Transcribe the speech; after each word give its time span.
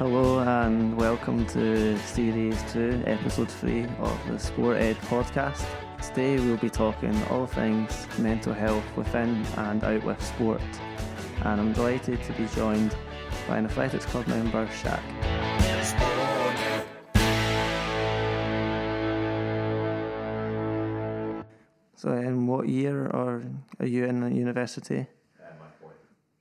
Hello 0.00 0.38
and 0.38 0.96
welcome 0.96 1.44
to 1.48 1.98
Series 1.98 2.56
2, 2.72 3.02
Episode 3.04 3.50
3 3.50 3.84
of 3.98 4.18
the 4.26 4.32
sportEd 4.32 4.94
podcast. 5.10 5.62
Today 6.02 6.36
we'll 6.36 6.56
be 6.56 6.70
talking 6.70 7.14
all 7.24 7.44
things 7.44 8.08
mental 8.18 8.54
health 8.54 8.82
within 8.96 9.44
and 9.58 9.84
out 9.84 10.02
with 10.02 10.24
sport. 10.24 10.62
And 11.44 11.60
I'm 11.60 11.74
delighted 11.74 12.22
to 12.22 12.32
be 12.32 12.46
joined 12.46 12.96
by 13.46 13.58
an 13.58 13.66
Athletics 13.66 14.06
Club 14.06 14.26
member, 14.26 14.66
Shak. 14.68 15.02
So, 21.96 22.12
in 22.12 22.46
what 22.46 22.70
year 22.70 23.06
or 23.08 23.42
are 23.78 23.86
you 23.86 24.06
in 24.06 24.34
university? 24.34 25.00
Uh, 25.38 25.44
my 25.60 25.66
fourth. 25.78 25.96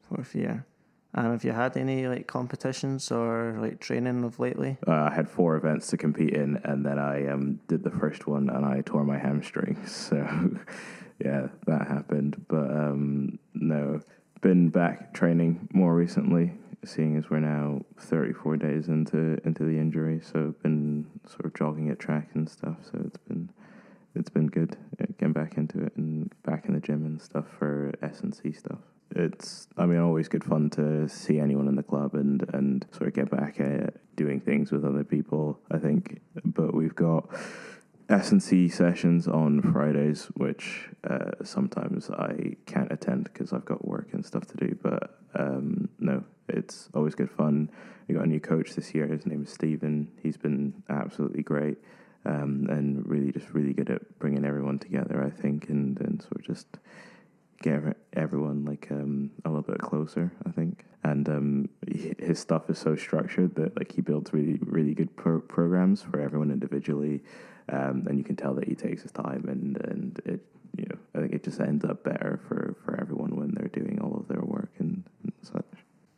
Fourth 0.08 0.34
year. 0.34 0.66
And 1.14 1.28
have 1.28 1.44
you 1.44 1.52
had 1.52 1.76
any 1.76 2.08
like 2.08 2.28
competitions 2.28 3.12
or 3.12 3.58
like 3.60 3.80
training 3.80 4.24
of 4.24 4.40
lately? 4.40 4.78
Uh, 4.88 5.10
I 5.12 5.14
had 5.14 5.28
four 5.28 5.56
events 5.56 5.88
to 5.88 5.98
compete 5.98 6.34
in, 6.34 6.62
and 6.64 6.86
then 6.86 7.00
I 7.00 7.28
um, 7.28 7.60
did 7.68 7.84
the 7.84 7.90
first 7.90 8.28
one, 8.28 8.50
and 8.50 8.64
I 8.64 8.82
tore 8.82 9.04
my 9.04 9.18
hamstring. 9.18 9.78
So, 9.88 10.26
yeah, 11.24 11.48
that 11.66 11.88
happened. 11.88 12.46
But 12.48 12.72
um, 12.72 13.40
no, 13.54 14.00
been 14.42 14.70
back 14.70 15.14
training 15.14 15.68
more 15.74 15.96
recently, 15.96 16.54
seeing 16.86 17.18
as 17.18 17.30
we're 17.30 17.40
now 17.40 17.82
34 18.00 18.58
days 18.58 18.88
into 18.88 19.40
into 19.44 19.64
the 19.64 19.78
injury. 19.78 20.22
So, 20.22 20.54
been 20.62 21.08
sort 21.28 21.46
of 21.46 21.56
jogging 21.56 21.90
at 21.90 22.00
track 22.00 22.30
and 22.36 22.48
stuff. 22.48 22.78
So 22.84 23.02
it's 23.06 23.18
been 23.18 23.50
it's 24.16 24.30
been 24.30 24.48
good 24.48 24.78
uh, 25.02 25.06
getting 25.18 25.34
back 25.34 25.58
into 25.58 25.84
it 25.84 25.94
and 25.96 26.34
back 26.44 26.66
in 26.66 26.76
the 26.76 26.80
gym 26.80 27.06
and 27.06 27.22
stuff 27.22 27.46
for 27.58 27.94
S 28.02 28.22
and 28.22 28.34
C 28.34 28.52
stuff. 28.52 28.80
It's 29.16 29.68
I 29.78 29.86
mean 29.86 30.00
always 30.00 30.28
good 30.28 30.44
fun 30.44 30.70
to 30.72 31.08
see 31.08 31.40
anyone 31.40 31.68
in 31.68 31.76
the 31.76 31.84
club 31.84 32.14
and 32.14 32.48
and 32.54 32.86
sort 32.92 33.08
of 33.08 33.14
get 33.14 33.30
back 33.30 33.60
at 33.60 33.96
doing 34.16 34.40
things 34.40 34.72
with 34.72 34.86
other 34.86 35.04
people. 35.04 35.60
I 35.72 35.78
think, 35.78 36.22
but 36.46 36.74
we've 36.74 36.96
got 36.96 37.30
S 38.10 38.32
and 38.32 38.42
C 38.42 38.68
sessions 38.68 39.28
on 39.28 39.62
Fridays, 39.62 40.26
which 40.36 40.90
uh, 41.08 41.32
sometimes 41.44 42.10
I 42.10 42.56
can't 42.66 42.92
attend 42.92 43.26
because 43.26 43.54
I've 43.54 43.66
got 43.66 43.88
work 43.88 44.10
and 44.14 44.26
stuff 44.26 44.46
to 44.48 44.58
do. 44.58 44.78
But 44.82 45.20
um, 45.36 45.90
no, 46.00 46.24
it's 46.48 46.90
always 46.94 47.16
good 47.16 47.30
fun. 47.30 47.70
We 48.08 48.16
got 48.16 48.24
a 48.24 48.28
new 48.28 48.40
coach 48.40 48.74
this 48.74 48.96
year. 48.96 49.06
His 49.08 49.28
name 49.28 49.44
is 49.44 49.52
Stephen. 49.52 50.12
He's 50.24 50.38
been 50.38 50.82
absolutely 50.90 51.44
great 51.44 51.78
um, 52.26 52.68
and 52.70 53.08
really 53.08 53.32
just 53.32 53.50
really 53.52 53.74
good 53.74 53.90
at 53.90 54.20
bringing 54.20 54.46
everyone 54.46 54.80
together. 54.80 55.24
I 55.24 55.30
think 55.30 55.70
and 55.70 56.00
and 56.02 56.22
sort 56.22 56.38
of 56.38 56.46
just 56.46 56.68
get 57.62 57.98
everyone 58.14 58.66
like 58.66 58.88
um, 58.92 59.32
a 59.46 59.50
little 59.50 59.64
bit 59.64 59.80
closer. 59.80 60.32
I 60.46 60.52
think, 60.52 60.86
and 61.04 61.28
um, 61.30 61.70
his 61.88 62.40
stuff 62.40 62.70
is 62.70 62.78
so 62.78 62.96
structured 62.96 63.56
that 63.56 63.78
like 63.78 63.92
he 63.92 64.02
builds 64.02 64.34
really 64.34 64.60
really 64.62 64.94
good 64.94 65.16
pro- 65.16 65.42
programs 65.42 66.02
for 66.02 66.20
everyone 66.20 66.52
individually, 66.52 67.22
um, 67.70 68.06
and 68.08 68.18
you 68.18 68.24
can 68.24 68.36
tell 68.36 68.54
that 68.56 68.68
he 68.68 68.76
takes 68.76 69.02
his 69.02 69.12
time 69.12 69.46
and 69.48 69.78
and 69.86 70.22
it 70.26 70.46
you 70.78 70.86
know 70.86 70.98
I 71.16 71.20
think 71.20 71.34
it 71.34 71.44
just 71.44 71.60
ends 71.60 71.86
up 71.86 72.04
better 72.04 72.40
for 72.48 72.76
for 72.84 73.00
everyone 73.00 73.36
when 73.36 73.54
they're 73.54 73.68
doing 73.70 74.00
all 74.02 74.16
of 74.16 74.28
their 74.28 74.42
work 74.42 74.72
and, 74.80 75.04
and 75.24 75.34
such. 75.42 75.66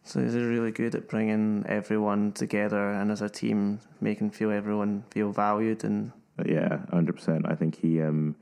So 0.04 0.22
he's 0.22 0.36
really 0.36 0.72
good 0.72 0.96
at 0.96 1.08
bringing 1.08 1.64
everyone 1.68 2.32
together 2.32 2.92
and 2.92 3.12
as 3.12 3.22
a 3.22 3.30
team, 3.30 3.80
making 4.00 4.32
feel 4.32 4.52
everyone 4.52 5.04
feel 5.12 5.32
valued 5.32 5.84
and. 5.84 6.12
Yeah, 6.44 6.80
hundred 6.92 7.18
percent. 7.18 7.46
I 7.48 7.54
think 7.54 7.76
he 7.76 8.02
um, 8.02 8.36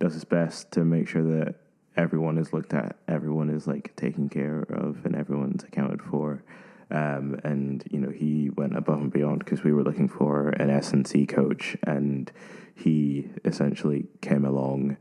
does 0.00 0.14
his 0.14 0.24
best 0.24 0.72
to 0.72 0.84
make 0.84 1.06
sure 1.06 1.22
that 1.22 1.54
everyone 1.96 2.38
is 2.38 2.52
looked 2.52 2.74
at, 2.74 2.96
everyone 3.08 3.50
is 3.50 3.66
like 3.66 3.94
taken 3.96 4.28
care 4.28 4.62
of, 4.62 5.04
and 5.04 5.14
everyone's 5.14 5.64
accounted 5.64 6.02
for. 6.02 6.42
Um, 6.90 7.40
and 7.44 7.82
you 7.90 7.98
know 7.98 8.10
he 8.10 8.50
went 8.50 8.76
above 8.76 9.00
and 9.00 9.12
beyond 9.12 9.40
because 9.40 9.64
we 9.64 9.72
were 9.72 9.82
looking 9.82 10.08
for 10.08 10.50
an 10.50 10.70
S 10.70 10.92
and 10.92 11.06
C 11.06 11.26
coach, 11.26 11.76
and 11.82 12.30
he 12.74 13.30
essentially 13.44 14.06
came 14.20 14.44
along 14.44 14.96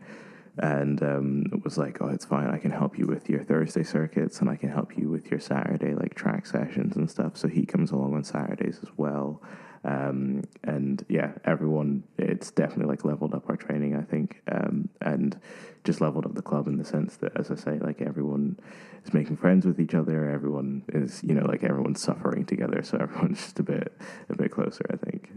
and 0.59 1.02
um, 1.02 1.46
was 1.64 1.78
like, 1.78 2.00
oh, 2.02 2.09
it's 2.09 2.26
fine. 2.26 2.50
I 2.50 2.59
can 2.59 2.72
help 2.72 2.98
you 2.98 3.08
with 3.08 3.28
your 3.28 3.44
Thursday 3.44 3.84
circuits, 3.84 4.40
and 4.40 4.50
I 4.50 4.56
can 4.56 4.70
help 4.70 4.98
you 4.98 5.10
with 5.10 5.31
your 5.31 5.40
Saturday 5.40 5.94
like 5.94 6.14
track 6.14 6.46
sessions 6.46 6.96
and 6.96 7.10
stuff. 7.10 7.38
So 7.38 7.48
he 7.48 7.66
comes 7.66 7.92
along 7.92 8.14
on 8.14 8.24
Saturdays 8.24 8.80
as 8.81 8.90
well. 8.96 9.42
Um, 9.84 10.44
and 10.64 11.06
yeah, 11.10 11.34
everyone, 11.46 12.04
it's 12.18 12.52
definitely 12.52 12.86
like 12.86 13.04
leveled 13.04 13.34
up 13.34 13.50
our 13.50 13.58
training, 13.58 13.96
I 13.96 14.02
think, 14.02 14.42
um, 14.52 14.90
and 15.02 15.40
just 15.84 16.00
leveled 16.00 16.26
up 16.26 16.36
the 16.36 16.42
club 16.42 16.68
in 16.68 16.78
the 16.78 16.86
sense 16.86 17.18
that, 17.18 17.38
as 17.38 17.52
I 17.52 17.56
say, 17.56 17.80
like 17.80 18.02
everyone 18.02 18.60
is 19.06 19.14
making 19.14 19.38
friends 19.38 19.66
with 19.66 19.80
each 19.80 19.94
other. 19.94 20.30
Everyone 20.30 20.84
is, 20.90 21.22
you 21.24 21.34
know, 21.34 21.46
like 21.46 21.64
everyone's 21.64 22.02
suffering 22.02 22.46
together, 22.46 22.82
so 22.84 22.98
everyone's 22.98 23.40
just 23.44 23.60
a 23.60 23.64
bit, 23.64 23.94
a 24.30 24.36
bit 24.36 24.52
closer, 24.52 24.86
I 24.92 24.96
think. 24.96 25.32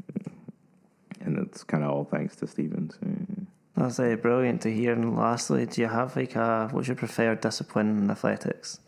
And 1.21 1.39
it's 1.39 1.65
kind 1.65 1.83
of 1.83 1.91
all 1.91 2.05
thanks 2.05 2.37
to 2.37 2.47
Stephen's. 2.47 2.99
That's 3.77 3.99
uh, 3.99 4.17
brilliant 4.17 4.62
to 4.62 4.73
hear. 4.73 4.93
And 4.93 5.17
lastly, 5.17 5.67
do 5.67 5.81
you 5.81 5.89
have 5.89 6.17
like 6.17 6.37
a 6.37 6.69
what's 6.71 6.89
your 6.89 6.97
preferred 6.97 7.41
discipline 7.41 7.99
in 7.99 8.11
athletics? 8.11 8.81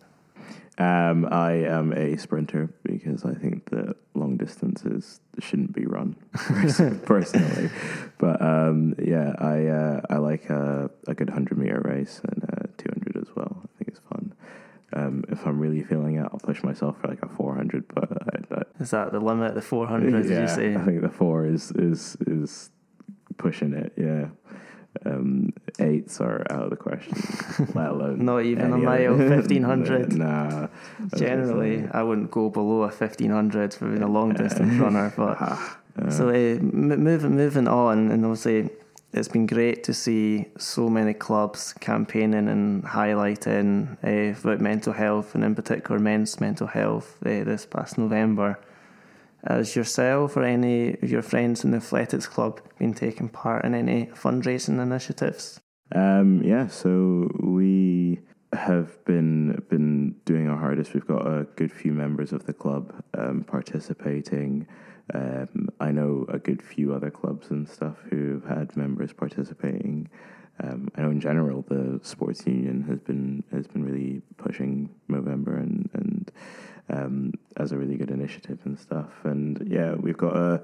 Um, 0.78 1.26
I 1.28 1.54
am 1.54 1.92
a 1.92 2.16
sprinter 2.16 2.72
because 2.84 3.24
I 3.24 3.34
think 3.34 3.68
that 3.70 3.96
long 4.14 4.36
distances 4.36 5.20
shouldn't 5.40 5.72
be 5.72 5.86
run 5.86 6.14
personally. 7.04 7.70
but 8.18 8.40
um, 8.40 8.94
yeah, 9.02 9.32
I 9.38 9.66
uh, 9.66 10.00
I 10.08 10.18
like 10.18 10.48
a, 10.50 10.88
a 11.08 11.14
good 11.14 11.30
hundred 11.30 11.58
meter 11.58 11.82
race 11.84 12.20
and 12.22 12.44
a 12.44 12.68
two 12.80 12.90
hundred 12.90 13.16
as 13.20 13.34
well. 13.34 13.62
I 13.64 13.68
think 13.78 13.88
it's 13.88 14.00
fun. 14.08 14.32
Um, 14.92 15.24
if 15.28 15.44
I'm 15.44 15.58
really 15.58 15.82
feeling 15.82 16.16
it, 16.16 16.28
I'll 16.32 16.38
push 16.38 16.62
myself 16.62 17.00
for 17.00 17.08
like 17.08 17.22
a 17.22 17.28
four 17.28 17.56
hundred. 17.56 17.84
But 17.92 18.12
I, 18.12 18.54
I, 18.54 18.62
is 18.78 18.90
that 18.92 19.10
the 19.10 19.18
limit? 19.18 19.56
The 19.56 19.62
four 19.62 19.88
hundred? 19.88 20.26
Yeah, 20.26 20.42
you 20.42 20.48
say? 20.48 20.76
I 20.76 20.84
think 20.84 21.02
the 21.02 21.10
four 21.10 21.44
is 21.44 21.72
is 21.72 22.16
is 22.28 22.70
pushing 23.36 23.72
it. 23.72 23.94
Yeah 23.96 24.28
um, 25.06 25.52
eights 25.78 26.20
are 26.20 26.46
out 26.50 26.64
of 26.64 26.70
the 26.70 26.76
question, 26.76 27.14
let 27.74 27.90
alone 27.90 28.24
not 28.24 28.44
even 28.44 28.72
a 28.72 28.78
mile, 28.78 29.16
fifteen 29.36 29.62
hundred. 29.62 30.12
nah, 30.12 30.68
generally, 31.16 31.88
I 31.92 32.02
wouldn't 32.02 32.30
go 32.30 32.50
below 32.50 32.82
a 32.82 32.90
fifteen 32.90 33.30
hundred 33.30 33.74
for 33.74 33.88
being 33.88 34.02
a 34.02 34.08
long 34.08 34.34
distance 34.34 34.74
runner. 34.80 35.12
But 35.16 35.40
uh, 35.40 36.10
so 36.10 36.28
uh, 36.28 36.58
moving 36.62 37.36
moving 37.36 37.68
on, 37.68 38.10
and 38.10 38.24
obviously 38.24 38.70
it's 39.12 39.28
been 39.28 39.46
great 39.46 39.84
to 39.84 39.94
see 39.94 40.46
so 40.58 40.88
many 40.88 41.14
clubs 41.14 41.72
campaigning 41.74 42.48
and 42.48 42.84
highlighting 42.84 43.96
uh, 44.04 44.38
about 44.38 44.60
mental 44.60 44.92
health, 44.92 45.34
and 45.34 45.44
in 45.44 45.54
particular 45.54 45.98
men's 45.98 46.40
mental 46.40 46.66
health 46.66 47.16
uh, 47.24 47.44
this 47.44 47.66
past 47.66 47.98
November. 47.98 48.58
Has 49.46 49.76
yourself 49.76 50.36
or 50.36 50.42
any 50.42 50.94
of 50.94 51.10
your 51.10 51.22
friends 51.22 51.64
in 51.64 51.70
the 51.70 51.76
athletics 51.76 52.26
club 52.26 52.60
been 52.78 52.92
taking 52.92 53.28
part 53.28 53.64
in 53.64 53.74
any 53.74 54.06
fundraising 54.06 54.80
initiatives? 54.82 55.60
Um, 55.94 56.42
yeah, 56.42 56.66
so 56.66 57.30
we 57.40 58.20
have 58.52 59.02
been 59.04 59.62
been 59.68 60.16
doing 60.24 60.48
our 60.48 60.58
hardest. 60.58 60.94
We've 60.94 61.06
got 61.06 61.26
a 61.26 61.46
good 61.56 61.72
few 61.72 61.92
members 61.92 62.32
of 62.32 62.46
the 62.46 62.52
club 62.52 62.92
um, 63.16 63.44
participating. 63.44 64.66
Um, 65.14 65.70
I 65.80 65.90
know 65.92 66.26
a 66.28 66.38
good 66.38 66.62
few 66.62 66.92
other 66.92 67.10
clubs 67.10 67.50
and 67.50 67.68
stuff 67.68 67.96
who've 68.10 68.44
had 68.44 68.76
members 68.76 69.12
participating. 69.12 70.08
Um, 70.62 70.88
I 70.96 71.02
know 71.02 71.10
in 71.10 71.20
general 71.20 71.64
the 71.68 72.00
sports 72.02 72.46
union 72.46 72.82
has 72.88 72.98
been 73.00 73.44
has 73.52 73.66
been 73.66 73.84
really 73.84 74.22
pushing 74.36 74.90
Movember 75.08 75.56
and 75.58 75.88
and 75.94 76.32
um, 76.88 77.32
as 77.56 77.72
a 77.72 77.76
really 77.76 77.96
good 77.96 78.10
initiative 78.10 78.58
and 78.64 78.78
stuff. 78.78 79.24
And 79.24 79.66
yeah, 79.66 79.94
we've 79.94 80.16
got 80.16 80.36
a 80.36 80.62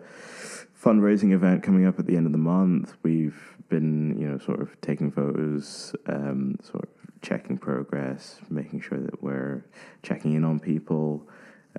fundraising 0.81 1.33
event 1.33 1.63
coming 1.63 1.87
up 1.87 1.99
at 1.99 2.07
the 2.07 2.17
end 2.17 2.27
of 2.27 2.33
the 2.33 2.39
month. 2.39 2.97
We've 3.03 3.41
been, 3.69 4.19
you 4.19 4.29
know, 4.29 4.39
sort 4.39 4.61
of 4.61 4.81
taking 4.81 5.11
photos, 5.11 5.95
um, 6.07 6.59
sort 6.63 6.85
of 6.85 6.91
checking 7.23 7.59
progress, 7.59 8.39
making 8.51 8.81
sure 8.83 8.99
that 8.99 9.23
we're 9.23 9.65
checking 10.03 10.35
in 10.35 10.45
on 10.45 10.61
people. 10.61 11.29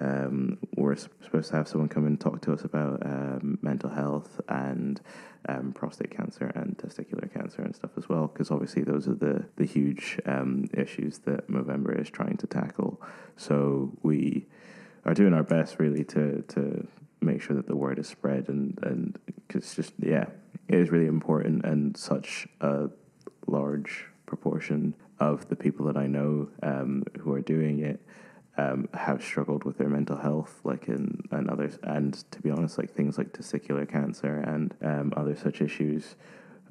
Um, 0.01 0.57
we're 0.75 0.95
supposed 0.95 1.51
to 1.51 1.55
have 1.55 1.67
someone 1.67 1.89
come 1.89 2.05
and 2.05 2.19
talk 2.19 2.41
to 2.41 2.53
us 2.53 2.63
about 2.63 3.05
um, 3.05 3.57
mental 3.61 3.89
health 3.89 4.41
and 4.49 4.99
um, 5.47 5.71
prostate 5.73 6.11
cancer 6.11 6.51
and 6.55 6.77
testicular 6.77 7.31
cancer 7.31 7.61
and 7.61 7.75
stuff 7.75 7.91
as 7.97 8.09
well, 8.09 8.27
because 8.27 8.51
obviously 8.51 8.83
those 8.83 9.07
are 9.07 9.15
the 9.15 9.45
the 9.55 9.65
huge 9.65 10.19
um, 10.25 10.67
issues 10.73 11.19
that 11.19 11.49
Movember 11.49 11.99
is 11.99 12.09
trying 12.09 12.37
to 12.37 12.47
tackle. 12.47 13.01
So 13.37 13.91
we 14.03 14.47
are 15.05 15.13
doing 15.13 15.33
our 15.33 15.43
best 15.43 15.79
really 15.79 16.03
to 16.05 16.43
to 16.49 16.87
make 17.21 17.41
sure 17.41 17.55
that 17.55 17.67
the 17.67 17.75
word 17.75 17.99
is 17.99 18.07
spread 18.07 18.49
and 18.49 18.77
and 18.83 19.17
because 19.47 19.75
just 19.75 19.93
yeah, 19.99 20.25
it 20.67 20.75
is 20.75 20.89
really 20.89 21.07
important 21.07 21.63
and 21.65 21.95
such 21.95 22.47
a 22.61 22.89
large 23.47 24.05
proportion 24.25 24.95
of 25.19 25.47
the 25.47 25.55
people 25.55 25.85
that 25.85 25.95
I 25.95 26.07
know 26.07 26.49
um, 26.61 27.03
who 27.19 27.31
are 27.33 27.41
doing 27.41 27.79
it 27.79 28.01
um, 28.57 28.87
have 28.93 29.23
struggled 29.23 29.63
with 29.63 29.77
their 29.77 29.89
mental 29.89 30.17
health, 30.17 30.61
like 30.63 30.87
in 30.87 31.21
and 31.31 31.49
others, 31.49 31.77
and 31.83 32.13
to 32.31 32.41
be 32.41 32.49
honest, 32.49 32.77
like 32.77 32.93
things 32.93 33.17
like 33.17 33.33
testicular 33.33 33.89
cancer 33.89 34.39
and 34.39 34.73
um, 34.81 35.13
other 35.17 35.35
such 35.35 35.61
issues 35.61 36.15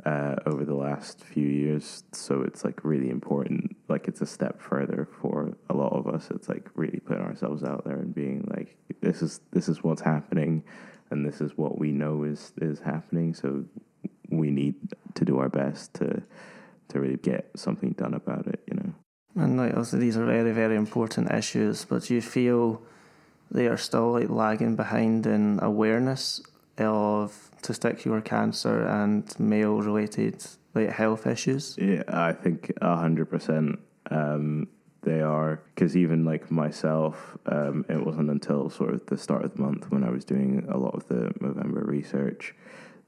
uh, 0.06 0.36
over 0.46 0.64
the 0.64 0.74
last 0.74 1.22
few 1.22 1.46
years. 1.46 2.04
So 2.12 2.42
it's 2.42 2.64
like 2.64 2.84
really 2.84 3.10
important. 3.10 3.76
Like 3.88 4.08
it's 4.08 4.20
a 4.20 4.26
step 4.26 4.60
further 4.60 5.08
for 5.20 5.56
a 5.68 5.74
lot 5.74 5.92
of 5.92 6.06
us. 6.06 6.30
It's 6.30 6.48
like 6.48 6.68
really 6.74 7.00
putting 7.00 7.22
ourselves 7.22 7.62
out 7.62 7.84
there 7.84 7.98
and 7.98 8.14
being 8.14 8.46
like, 8.54 8.76
this 9.00 9.22
is 9.22 9.40
this 9.52 9.68
is 9.68 9.82
what's 9.82 10.02
happening, 10.02 10.64
and 11.10 11.26
this 11.26 11.40
is 11.40 11.52
what 11.56 11.78
we 11.78 11.92
know 11.92 12.24
is 12.24 12.52
is 12.60 12.80
happening. 12.80 13.34
So 13.34 13.64
we 14.30 14.50
need 14.50 14.74
to 15.14 15.24
do 15.24 15.38
our 15.38 15.48
best 15.48 15.94
to 15.94 16.22
to 16.88 17.00
really 17.00 17.16
get 17.16 17.50
something 17.56 17.92
done 17.92 18.14
about 18.14 18.46
it. 18.46 18.62
And 19.36 19.56
like 19.56 19.76
also, 19.76 19.96
these 19.96 20.16
are 20.16 20.24
very 20.24 20.52
very 20.52 20.76
important 20.76 21.30
issues, 21.30 21.84
but 21.84 22.04
do 22.04 22.14
you 22.14 22.22
feel 22.22 22.80
they 23.50 23.66
are 23.66 23.76
still 23.76 24.12
like 24.12 24.30
lagging 24.30 24.76
behind 24.76 25.26
in 25.26 25.58
awareness 25.62 26.42
of 26.78 27.50
testicular 27.62 28.24
cancer 28.24 28.86
and 28.86 29.38
male 29.38 29.80
related 29.80 30.44
like 30.74 30.90
health 30.90 31.26
issues? 31.26 31.76
Yeah, 31.78 32.02
I 32.08 32.32
think 32.32 32.72
hundred 32.80 33.26
percent. 33.26 33.78
Um, 34.10 34.68
they 35.02 35.20
are 35.20 35.60
because 35.74 35.96
even 35.96 36.24
like 36.24 36.50
myself, 36.50 37.36
um, 37.46 37.84
it 37.88 38.04
wasn't 38.04 38.30
until 38.30 38.70
sort 38.70 38.94
of 38.94 39.04
the 39.06 39.18
start 39.18 39.44
of 39.44 39.54
the 39.54 39.60
month 39.60 39.90
when 39.90 40.02
I 40.02 40.10
was 40.10 40.24
doing 40.24 40.66
a 40.68 40.78
lot 40.78 40.94
of 40.94 41.06
the 41.08 41.32
Movember 41.40 41.86
research 41.86 42.54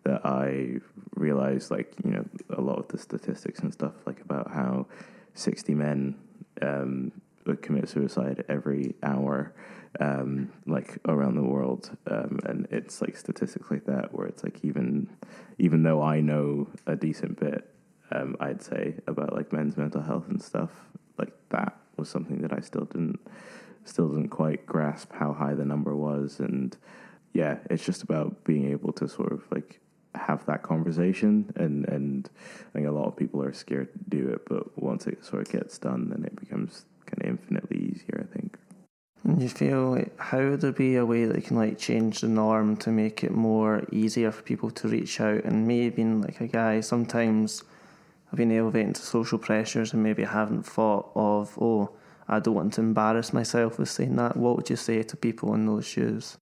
that 0.05 0.25
I 0.25 0.79
realized 1.15 1.71
like 1.71 1.93
you 2.05 2.11
know 2.11 2.25
a 2.51 2.61
lot 2.61 2.79
of 2.79 2.89
the 2.89 2.99
statistics 2.99 3.61
and 3.61 3.73
stuff 3.73 3.95
like 4.07 4.21
about 4.21 4.51
how 4.51 4.87
sixty 5.37 5.75
men 5.75 6.17
um, 6.63 7.13
commit 7.63 7.89
suicide 7.89 8.45
every 8.49 8.95
hour 9.03 9.55
um, 10.01 10.53
like 10.67 10.99
around 11.07 11.37
the 11.37 11.43
world, 11.43 11.97
um, 12.11 12.39
and 12.45 12.67
it's 12.71 13.01
like 13.01 13.17
statistics 13.17 13.71
like 13.71 13.87
that 13.87 14.13
where 14.13 14.27
it's 14.27 14.43
like 14.43 14.59
even 14.63 15.09
even 15.59 15.83
though 15.83 16.03
I 16.03 16.21
know 16.21 16.69
a 16.87 16.97
decent 16.97 17.41
bit, 17.41 17.73
um, 18.11 18.37
I'd 18.41 18.63
say 18.63 18.97
about 19.07 19.35
like 19.35 19.53
men's 19.53 19.77
mental 19.77 20.03
health 20.03 20.29
and 20.29 20.43
stuff 20.43 20.71
like 21.19 21.33
that 21.51 21.77
was 21.97 22.09
something 22.09 22.43
that 22.43 22.53
I 22.53 22.61
still 22.61 22.85
didn't 22.85 23.21
still 23.85 24.09
didn't 24.09 24.29
quite 24.29 24.67
grasp 24.67 25.13
how 25.13 25.33
high 25.33 25.55
the 25.55 25.65
number 25.65 25.97
was, 25.97 26.41
and 26.41 26.77
yeah, 27.33 27.59
it's 27.71 27.85
just 27.85 28.03
about 28.03 28.45
being 28.45 28.71
able 28.71 28.93
to 28.95 29.09
sort 29.09 29.33
of 29.33 29.45
like 29.51 29.81
have 30.17 30.45
that 30.47 30.63
conversation 30.63 31.53
and 31.57 31.87
and 31.89 32.31
I 32.69 32.73
think 32.73 32.87
a 32.87 32.91
lot 32.91 33.07
of 33.07 33.17
people 33.17 33.43
are 33.43 33.53
scared 33.53 33.93
to 33.93 33.99
do 34.09 34.29
it 34.29 34.43
but 34.49 34.77
once 34.81 35.07
it 35.07 35.25
sort 35.25 35.47
of 35.47 35.53
gets 35.53 35.79
done 35.79 36.09
then 36.11 36.25
it 36.25 36.37
becomes 36.37 36.85
kind 37.07 37.23
of 37.23 37.29
infinitely 37.29 37.93
easier 37.93 38.27
I 38.29 38.35
think 38.35 38.59
and 39.27 39.43
you 39.43 39.49
feel 39.49 39.91
like 39.91 40.17
how 40.21 40.39
would 40.39 40.61
there 40.61 40.71
be 40.71 40.95
a 40.95 41.05
way 41.05 41.25
that 41.25 41.45
can 41.45 41.57
like 41.57 41.79
change 41.79 42.21
the 42.21 42.29
norm 42.29 42.77
to 42.77 42.91
make 42.91 43.25
it 43.25 43.33
more 43.33 43.85
easier 43.91 44.31
for 44.31 44.43
people 44.43 44.71
to 44.71 44.89
reach 44.89 45.21
out? 45.21 45.43
And 45.43 45.67
maybe 45.67 45.97
being 45.97 46.23
like 46.23 46.41
a 46.41 46.47
guy, 46.47 46.81
sometimes 46.81 47.65
I've 48.31 48.37
been 48.37 48.53
elevating 48.53 48.93
to 48.93 49.03
social 49.03 49.39
pressures 49.39 49.93
and 49.93 50.03
maybe 50.03 50.23
haven't 50.23 50.63
thought 50.63 51.11
of, 51.17 51.59
oh, 51.61 51.91
I 52.29 52.39
don't 52.39 52.55
want 52.55 52.75
to 52.75 52.83
embarrass 52.83 53.33
myself 53.33 53.81
with 53.81 53.89
saying 53.89 54.15
that. 54.15 54.37
What 54.37 54.57
would 54.57 54.71
you 54.71 54.77
say 54.77 55.03
to 55.03 55.17
people 55.17 55.55
in 55.55 55.67
those 55.67 55.87
shoes? 55.87 56.37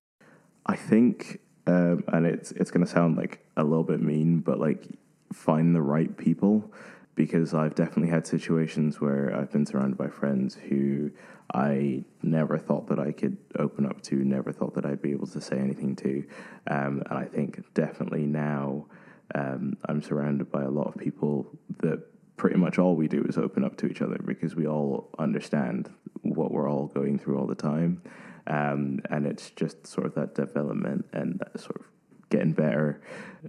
I 0.66 0.76
think, 0.76 1.40
um, 1.66 2.04
and 2.08 2.26
it's 2.26 2.52
it's 2.52 2.70
going 2.70 2.84
to 2.84 2.90
sound 2.90 3.16
like 3.16 3.44
a 3.56 3.64
little 3.64 3.84
bit 3.84 4.00
mean, 4.00 4.40
but 4.40 4.58
like 4.58 4.86
find 5.32 5.74
the 5.74 5.82
right 5.82 6.16
people 6.16 6.72
because 7.14 7.54
I've 7.54 7.74
definitely 7.74 8.10
had 8.10 8.26
situations 8.26 9.00
where 9.00 9.34
I've 9.34 9.52
been 9.52 9.66
surrounded 9.66 9.96
by 9.96 10.08
friends 10.08 10.56
who 10.56 11.10
I 11.52 12.04
never 12.22 12.58
thought 12.58 12.88
that 12.88 12.98
I 12.98 13.12
could 13.12 13.36
open 13.58 13.86
up 13.86 14.02
to, 14.02 14.16
never 14.16 14.52
thought 14.52 14.74
that 14.74 14.84
I'd 14.84 15.02
be 15.02 15.12
able 15.12 15.28
to 15.28 15.40
say 15.40 15.56
anything 15.56 15.94
to. 15.96 16.24
Um, 16.66 17.02
and 17.08 17.18
I 17.18 17.24
think 17.24 17.62
definitely 17.74 18.26
now 18.26 18.86
um, 19.34 19.76
I'm 19.88 20.02
surrounded 20.02 20.50
by 20.50 20.62
a 20.62 20.70
lot 20.70 20.88
of 20.88 20.96
people 20.96 21.46
that 21.80 22.02
pretty 22.36 22.56
much 22.56 22.78
all 22.78 22.96
we 22.96 23.06
do 23.06 23.24
is 23.28 23.38
open 23.38 23.64
up 23.64 23.76
to 23.76 23.86
each 23.86 24.02
other 24.02 24.18
because 24.24 24.56
we 24.56 24.66
all 24.66 25.10
understand 25.18 25.90
what 26.22 26.50
we're 26.50 26.68
all 26.68 26.86
going 26.86 27.18
through 27.18 27.38
all 27.38 27.46
the 27.46 27.54
time. 27.54 28.02
Um, 28.46 29.00
and 29.10 29.26
it's 29.26 29.50
just 29.50 29.86
sort 29.86 30.06
of 30.06 30.14
that 30.14 30.34
development 30.34 31.06
and 31.12 31.38
that 31.38 31.58
sort 31.60 31.80
of 31.80 31.86
getting 32.30 32.52
better 32.52 33.00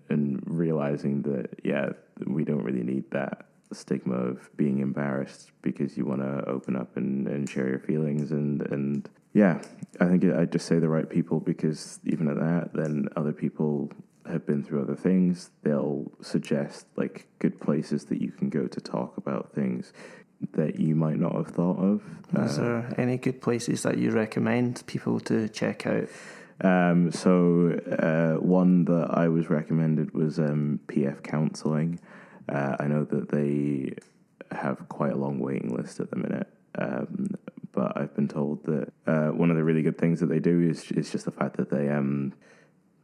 and 0.09 0.41
realizing 0.45 1.21
that, 1.23 1.59
yeah, 1.63 1.89
we 2.25 2.43
don't 2.43 2.63
really 2.63 2.83
need 2.83 3.09
that 3.11 3.45
stigma 3.73 4.15
of 4.15 4.55
being 4.55 4.79
embarrassed 4.79 5.51
because 5.61 5.97
you 5.97 6.05
want 6.05 6.21
to 6.21 6.47
open 6.47 6.75
up 6.75 6.95
and, 6.95 7.27
and 7.27 7.49
share 7.49 7.67
your 7.67 7.79
feelings 7.79 8.31
and 8.31 8.61
and 8.71 9.09
yeah 9.33 9.59
i 9.99 10.05
think 10.05 10.23
i 10.23 10.45
just 10.45 10.67
say 10.67 10.77
the 10.77 10.87
right 10.87 11.09
people 11.09 11.39
because 11.39 11.99
even 12.05 12.29
at 12.29 12.37
that 12.37 12.69
then 12.73 13.09
other 13.17 13.33
people 13.33 13.91
have 14.27 14.45
been 14.45 14.63
through 14.63 14.81
other 14.81 14.95
things. 14.95 15.51
They'll 15.63 16.11
suggest 16.21 16.87
like 16.95 17.27
good 17.39 17.59
places 17.59 18.05
that 18.05 18.21
you 18.21 18.31
can 18.31 18.49
go 18.49 18.67
to 18.67 18.81
talk 18.81 19.17
about 19.17 19.53
things 19.53 19.93
that 20.53 20.79
you 20.79 20.95
might 20.95 21.17
not 21.17 21.33
have 21.33 21.47
thought 21.47 21.77
of 21.77 22.03
is 22.37 22.59
uh, 22.59 22.61
there 22.61 22.93
any 22.97 23.17
good 23.17 23.41
places 23.41 23.83
that 23.83 23.97
you 23.97 24.11
recommend 24.11 24.83
people 24.85 25.19
to 25.19 25.47
check 25.49 25.87
out 25.87 26.07
um, 26.61 27.11
so 27.11 27.77
uh, 27.99 28.41
one 28.41 28.85
that 28.85 29.09
I 29.11 29.27
was 29.27 29.49
recommended 29.49 30.13
was 30.13 30.39
um, 30.39 30.79
PF 30.87 31.21
Counselling. 31.23 31.99
Uh, 32.47 32.77
I 32.79 32.87
know 32.87 33.03
that 33.03 33.29
they 33.29 33.93
have 34.55 34.87
quite 34.87 35.11
a 35.11 35.17
long 35.17 35.39
waiting 35.39 35.75
list 35.75 35.99
at 35.99 36.09
the 36.11 36.15
minute. 36.15 36.47
Um, 36.75 37.35
but 37.73 37.97
I've 37.97 38.15
been 38.15 38.27
told 38.27 38.63
that 38.65 38.93
uh, 39.05 39.27
one 39.29 39.51
of 39.51 39.57
the 39.57 39.63
really 39.63 39.81
good 39.81 39.97
things 39.97 40.21
that 40.21 40.27
they 40.27 40.39
do 40.39 40.61
is 40.61 40.91
is 40.91 41.11
just 41.11 41.25
the 41.25 41.31
fact 41.31 41.57
that 41.57 41.69
they 41.69 41.89
um, 41.89 42.33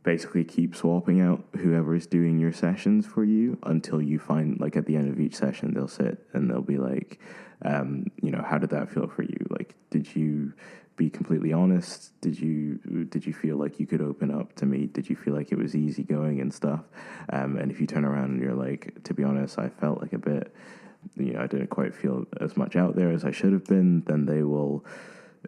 basically 0.04 0.44
keep 0.44 0.76
swapping 0.76 1.22
out 1.22 1.44
whoever 1.58 1.96
is 1.96 2.08
doing 2.08 2.40
your 2.40 2.52
sessions 2.52 3.06
for 3.06 3.24
you 3.24 3.58
until 3.64 4.02
you 4.02 4.18
find 4.18 4.60
like 4.60 4.76
at 4.76 4.86
the 4.86 4.96
end 4.96 5.12
of 5.12 5.20
each 5.20 5.36
session 5.36 5.74
they'll 5.74 5.88
sit 5.88 6.26
and 6.34 6.50
they'll 6.50 6.62
be 6.62 6.78
like, 6.78 7.20
um, 7.64 8.08
you 8.22 8.32
know, 8.32 8.44
how 8.44 8.58
did 8.58 8.72
that 8.72 8.90
feel 8.90 9.08
for 9.08 9.24
you? 9.24 9.46
Like, 9.50 9.76
did 9.92 10.16
you 10.16 10.54
be 10.98 11.10
completely 11.10 11.54
honest? 11.54 12.20
Did 12.22 12.40
you 12.40 13.06
did 13.10 13.26
you 13.26 13.34
feel 13.34 13.58
like 13.58 13.80
you 13.80 13.86
could 13.86 14.02
open 14.02 14.32
up 14.32 14.56
to 14.56 14.66
me? 14.66 14.88
Did 14.88 15.10
you 15.10 15.16
feel 15.16 15.34
like 15.34 15.52
it 15.52 15.58
was 15.58 15.76
easy 15.76 16.04
going 16.04 16.42
and 16.42 16.54
stuff? 16.54 16.82
Um, 17.32 17.58
and 17.58 17.72
if 17.72 17.80
you 17.80 17.88
turn 17.88 18.06
around 18.06 18.32
and 18.32 18.42
you're 18.42 18.56
like, 18.56 19.04
to 19.04 19.14
be 19.14 19.24
honest, 19.24 19.60
I 19.60 19.70
felt 19.70 20.02
like 20.02 20.14
a 20.14 20.18
bit, 20.18 20.54
you 21.16 21.34
know, 21.34 21.42
I 21.42 21.48
didn't 21.48 21.68
quite 21.68 21.94
feel 21.94 22.26
as 22.40 22.58
much 22.58 22.76
out 22.76 22.96
there 22.96 23.12
as 23.12 23.24
I 23.24 23.32
should 23.32 23.54
have 23.54 23.66
been. 23.66 24.02
Then 24.02 24.26
they 24.26 24.44
will 24.44 24.86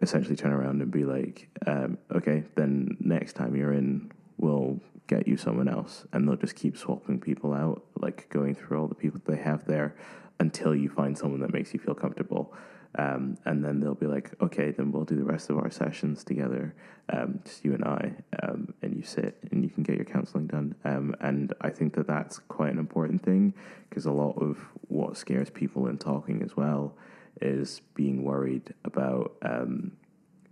essentially 0.02 0.36
turn 0.36 0.52
around 0.52 0.82
and 0.82 0.90
be 0.90 1.04
like, 1.04 1.48
um, 1.66 1.98
okay, 2.14 2.44
then 2.56 2.96
next 3.00 3.34
time 3.34 3.54
you're 3.54 3.72
in, 3.72 4.10
we'll 4.38 4.80
get 5.06 5.28
you 5.28 5.36
someone 5.36 5.68
else, 5.68 6.06
and 6.12 6.26
they'll 6.26 6.36
just 6.36 6.56
keep 6.56 6.76
swapping 6.76 7.20
people 7.20 7.52
out, 7.52 7.84
like 7.96 8.28
going 8.30 8.54
through 8.54 8.80
all 8.80 8.88
the 8.88 8.94
people 8.94 9.20
they 9.26 9.36
have 9.36 9.64
there 9.66 9.94
until 10.40 10.74
you 10.74 10.88
find 10.88 11.16
someone 11.16 11.40
that 11.40 11.52
makes 11.52 11.72
you 11.72 11.80
feel 11.80 11.94
comfortable. 11.94 12.54
Um, 12.96 13.36
and 13.44 13.64
then 13.64 13.80
they'll 13.80 13.94
be 13.94 14.06
like, 14.06 14.30
okay, 14.40 14.70
then 14.70 14.92
we'll 14.92 15.04
do 15.04 15.16
the 15.16 15.24
rest 15.24 15.50
of 15.50 15.58
our 15.58 15.70
sessions 15.70 16.22
together, 16.22 16.74
um, 17.12 17.40
just 17.44 17.64
you 17.64 17.74
and 17.74 17.84
I, 17.84 18.12
um, 18.42 18.72
and 18.82 18.94
you 18.96 19.02
sit 19.02 19.36
and 19.50 19.64
you 19.64 19.70
can 19.70 19.82
get 19.82 19.96
your 19.96 20.04
counseling 20.04 20.46
done. 20.46 20.76
Um, 20.84 21.16
and 21.20 21.52
I 21.60 21.70
think 21.70 21.94
that 21.94 22.06
that's 22.06 22.38
quite 22.38 22.72
an 22.72 22.78
important 22.78 23.22
thing 23.22 23.52
because 23.88 24.06
a 24.06 24.12
lot 24.12 24.40
of 24.40 24.58
what 24.86 25.16
scares 25.16 25.50
people 25.50 25.88
in 25.88 25.98
talking 25.98 26.40
as 26.42 26.56
well 26.56 26.94
is 27.40 27.80
being 27.94 28.22
worried 28.22 28.72
about 28.84 29.34
um, 29.42 29.90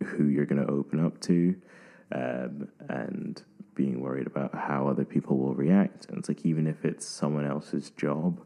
who 0.04 0.24
you're 0.24 0.46
going 0.46 0.64
to 0.64 0.72
open 0.72 1.04
up 1.04 1.20
to 1.20 1.54
um, 2.12 2.68
and 2.88 3.42
being 3.74 4.00
worried 4.00 4.26
about 4.26 4.54
how 4.54 4.88
other 4.88 5.04
people 5.04 5.38
will 5.38 5.54
react. 5.54 6.06
And 6.08 6.18
it's 6.18 6.28
like, 6.28 6.44
even 6.44 6.66
if 6.66 6.84
it's 6.84 7.06
someone 7.06 7.46
else's 7.46 7.90
job, 7.90 8.40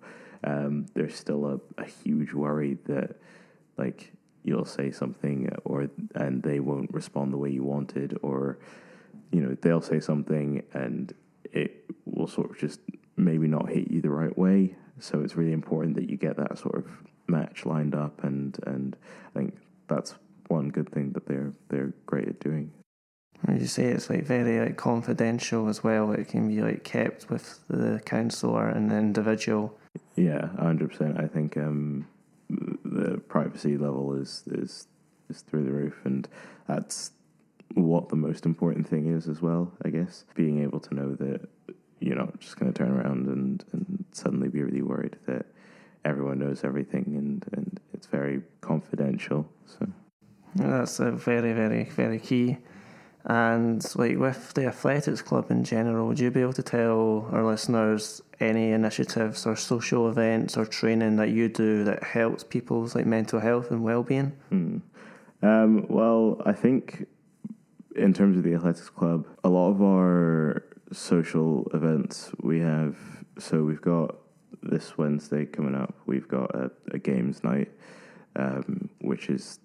um, 0.44 0.86
there's 0.94 1.16
still 1.16 1.46
a, 1.46 1.82
a 1.82 1.84
huge 1.86 2.32
worry 2.32 2.78
that 2.86 3.16
like 3.76 4.12
you'll 4.44 4.64
say 4.64 4.90
something 4.90 5.50
or 5.64 5.90
and 6.14 6.42
they 6.42 6.60
won't 6.60 6.92
respond 6.94 7.32
the 7.32 7.36
way 7.36 7.50
you 7.50 7.64
wanted 7.64 8.16
or 8.22 8.58
you 9.32 9.40
know 9.40 9.56
they'll 9.60 9.80
say 9.80 10.00
something 10.00 10.62
and 10.72 11.12
it 11.52 11.84
will 12.04 12.28
sort 12.28 12.50
of 12.50 12.58
just 12.58 12.80
maybe 13.16 13.48
not 13.48 13.68
hit 13.68 13.90
you 13.90 14.00
the 14.00 14.10
right 14.10 14.36
way 14.38 14.74
so 14.98 15.20
it's 15.20 15.36
really 15.36 15.52
important 15.52 15.96
that 15.96 16.08
you 16.08 16.16
get 16.16 16.36
that 16.36 16.56
sort 16.58 16.76
of 16.76 16.86
match 17.26 17.66
lined 17.66 17.94
up 17.94 18.22
and 18.22 18.58
and 18.66 18.96
I 19.34 19.38
think 19.38 19.56
that's 19.88 20.14
one 20.48 20.68
good 20.68 20.90
thing 20.92 21.12
that 21.12 21.26
they're 21.26 21.52
they're 21.68 21.92
great 22.06 22.28
at 22.28 22.38
doing 22.40 22.70
as 23.48 23.60
you 23.60 23.66
say, 23.66 23.84
it's 23.84 24.10
like 24.10 24.24
very 24.24 24.60
like 24.60 24.76
confidential 24.76 25.68
as 25.68 25.84
well. 25.84 26.12
It 26.12 26.28
can 26.28 26.48
be 26.48 26.62
like 26.62 26.84
kept 26.84 27.30
with 27.30 27.60
the 27.68 28.00
counsellor 28.04 28.68
and 28.68 28.90
the 28.90 28.96
individual. 28.96 29.78
Yeah, 30.16 30.48
hundred 30.56 30.90
percent. 30.90 31.20
I 31.20 31.26
think 31.26 31.56
um, 31.56 32.06
the 32.48 33.18
privacy 33.28 33.76
level 33.76 34.14
is 34.14 34.42
is 34.46 34.86
is 35.28 35.42
through 35.42 35.64
the 35.64 35.72
roof, 35.72 36.00
and 36.04 36.28
that's 36.66 37.12
what 37.74 38.08
the 38.08 38.16
most 38.16 38.46
important 38.46 38.88
thing 38.88 39.06
is 39.06 39.28
as 39.28 39.42
well. 39.42 39.72
I 39.84 39.90
guess 39.90 40.24
being 40.34 40.62
able 40.62 40.80
to 40.80 40.94
know 40.94 41.14
that 41.14 41.48
you're 42.00 42.16
not 42.16 42.38
just 42.40 42.58
going 42.58 42.72
to 42.72 42.78
turn 42.78 42.92
around 42.92 43.26
and 43.26 43.64
and 43.72 44.04
suddenly 44.12 44.48
be 44.48 44.62
really 44.62 44.82
worried 44.82 45.16
that 45.26 45.46
everyone 46.04 46.38
knows 46.38 46.64
everything 46.64 47.04
and 47.16 47.44
and 47.52 47.80
it's 47.92 48.06
very 48.06 48.42
confidential. 48.60 49.46
So 49.66 49.86
that's 50.54 51.00
a 51.00 51.12
very 51.12 51.52
very 51.52 51.84
very 51.84 52.18
key. 52.18 52.58
And 53.26 53.84
like 53.96 54.18
with 54.18 54.54
the 54.54 54.66
athletics 54.66 55.20
club 55.20 55.50
in 55.50 55.64
general, 55.64 56.06
would 56.06 56.20
you 56.20 56.30
be 56.30 56.40
able 56.40 56.52
to 56.54 56.62
tell 56.62 57.28
our 57.32 57.44
listeners 57.44 58.22
any 58.38 58.70
initiatives 58.70 59.46
or 59.46 59.56
social 59.56 60.08
events 60.08 60.56
or 60.56 60.64
training 60.64 61.16
that 61.16 61.30
you 61.30 61.48
do 61.48 61.82
that 61.84 62.04
helps 62.04 62.44
people's 62.44 62.94
like 62.94 63.04
mental 63.04 63.40
health 63.40 63.72
and 63.72 63.82
well 63.82 64.04
being? 64.04 64.32
Hmm. 64.50 64.78
Um, 65.42 65.86
well, 65.88 66.40
I 66.46 66.52
think 66.52 67.06
in 67.96 68.14
terms 68.14 68.36
of 68.36 68.44
the 68.44 68.54
athletics 68.54 68.90
club, 68.90 69.26
a 69.42 69.48
lot 69.48 69.70
of 69.70 69.82
our 69.82 70.64
social 70.92 71.68
events 71.74 72.30
we 72.40 72.60
have. 72.60 72.96
So 73.38 73.64
we've 73.64 73.82
got 73.82 74.16
this 74.62 74.96
Wednesday 74.96 75.46
coming 75.46 75.74
up. 75.74 75.94
We've 76.06 76.28
got 76.28 76.54
a, 76.54 76.70
a 76.92 76.98
games 76.98 77.42
night, 77.42 77.70
um, 78.36 78.88
which 79.00 79.28
is 79.28 79.58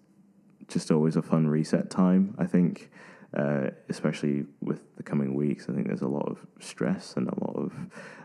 just 0.67 0.91
always 0.91 1.15
a 1.15 1.21
fun 1.21 1.47
reset 1.47 1.89
time. 1.89 2.35
I 2.37 2.45
think, 2.45 2.89
uh, 3.37 3.69
especially 3.89 4.45
with 4.61 4.81
the 4.97 5.03
coming 5.03 5.33
weeks. 5.33 5.67
I 5.69 5.73
think 5.73 5.87
there's 5.87 6.01
a 6.01 6.07
lot 6.07 6.27
of 6.27 6.45
stress 6.59 7.15
and 7.15 7.27
a 7.27 7.39
lot 7.43 7.55
of 7.55 7.73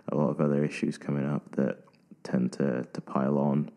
a 0.08 0.16
lot 0.16 0.30
of 0.30 0.40
other 0.40 0.64
issues 0.64 0.98
coming 0.98 1.26
up 1.26 1.54
that 1.56 1.78
tend 2.22 2.52
to 2.54 2.84
to 2.92 3.00
pile 3.00 3.38
on. 3.38 3.70